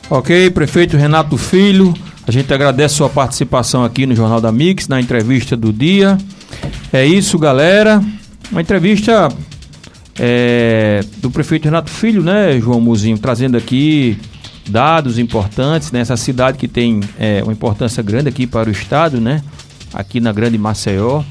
Ok, 0.08 0.48
prefeito 0.52 0.96
Renato 0.96 1.36
Filho, 1.36 1.92
a 2.26 2.30
gente 2.30 2.50
agradece 2.54 2.94
sua 2.94 3.10
participação 3.10 3.84
aqui 3.84 4.06
no 4.06 4.14
Jornal 4.14 4.40
da 4.40 4.50
Mix, 4.50 4.88
na 4.88 4.98
entrevista 4.98 5.54
do 5.54 5.70
dia. 5.70 6.16
É 6.90 7.04
isso, 7.04 7.38
galera. 7.38 8.02
Uma 8.50 8.62
entrevista 8.62 9.28
é, 10.18 11.04
do 11.18 11.30
prefeito 11.30 11.66
Renato 11.66 11.90
Filho, 11.90 12.22
né, 12.22 12.58
João 12.58 12.80
Muzinho, 12.80 13.18
trazendo 13.18 13.58
aqui 13.58 14.18
dados 14.66 15.18
importantes 15.18 15.92
nessa 15.92 16.16
cidade 16.16 16.56
que 16.56 16.68
tem 16.68 17.00
é, 17.18 17.42
uma 17.42 17.52
importância 17.52 18.02
grande 18.02 18.30
aqui 18.30 18.46
para 18.46 18.70
o 18.70 18.72
estado, 18.72 19.20
né? 19.20 19.42
Aqui 19.92 20.20
na 20.20 20.32
Grande 20.32 20.56
Maceió. 20.56 21.22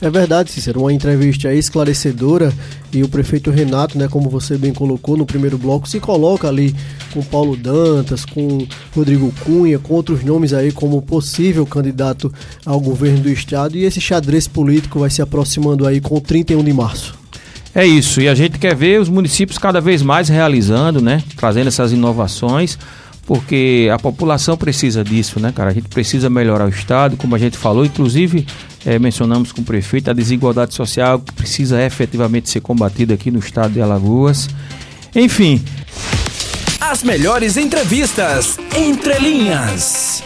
É 0.00 0.10
verdade, 0.10 0.50
Cícero, 0.50 0.80
uma 0.80 0.92
entrevista 0.92 1.52
esclarecedora 1.54 2.52
e 2.92 3.02
o 3.02 3.08
prefeito 3.08 3.50
Renato, 3.50 3.96
né, 3.96 4.08
como 4.08 4.28
você 4.28 4.58
bem 4.58 4.72
colocou 4.72 5.16
no 5.16 5.24
primeiro 5.24 5.56
bloco, 5.56 5.88
se 5.88 5.98
coloca 5.98 6.46
ali 6.46 6.74
com 7.14 7.22
Paulo 7.22 7.56
Dantas, 7.56 8.26
com 8.26 8.66
Rodrigo 8.94 9.32
Cunha, 9.42 9.78
com 9.78 9.94
outros 9.94 10.22
nomes 10.22 10.52
aí 10.52 10.70
como 10.70 11.00
possível 11.00 11.64
candidato 11.64 12.32
ao 12.64 12.78
governo 12.78 13.20
do 13.20 13.30
estado. 13.30 13.76
E 13.76 13.84
esse 13.84 13.98
xadrez 13.98 14.46
político 14.46 14.98
vai 14.98 15.08
se 15.08 15.22
aproximando 15.22 15.86
aí 15.86 15.98
com 15.98 16.16
o 16.16 16.20
31 16.20 16.62
de 16.62 16.72
março. 16.74 17.14
É 17.74 17.86
isso, 17.86 18.20
e 18.20 18.28
a 18.28 18.34
gente 18.34 18.58
quer 18.58 18.74
ver 18.74 19.00
os 19.00 19.08
municípios 19.08 19.58
cada 19.58 19.80
vez 19.80 20.02
mais 20.02 20.28
realizando, 20.28 21.00
né, 21.00 21.22
trazendo 21.36 21.68
essas 21.68 21.92
inovações 21.92 22.78
porque 23.26 23.90
a 23.92 23.98
população 23.98 24.56
precisa 24.56 25.02
disso, 25.02 25.40
né, 25.40 25.52
cara? 25.52 25.70
A 25.70 25.74
gente 25.74 25.88
precisa 25.88 26.30
melhorar 26.30 26.64
o 26.64 26.68
Estado, 26.68 27.16
como 27.16 27.34
a 27.34 27.38
gente 27.38 27.58
falou, 27.58 27.84
inclusive 27.84 28.46
é, 28.84 28.98
mencionamos 29.00 29.50
com 29.50 29.60
o 29.60 29.64
prefeito 29.64 30.08
a 30.08 30.14
desigualdade 30.14 30.72
social 30.72 31.18
que 31.18 31.32
precisa 31.32 31.82
efetivamente 31.82 32.48
ser 32.48 32.60
combatida 32.60 33.14
aqui 33.14 33.32
no 33.32 33.40
Estado 33.40 33.72
de 33.72 33.82
Alagoas. 33.82 34.48
Enfim. 35.14 35.62
As 36.80 37.02
melhores 37.02 37.56
entrevistas 37.56 38.58
entre 38.76 39.18
linhas. 39.18 40.22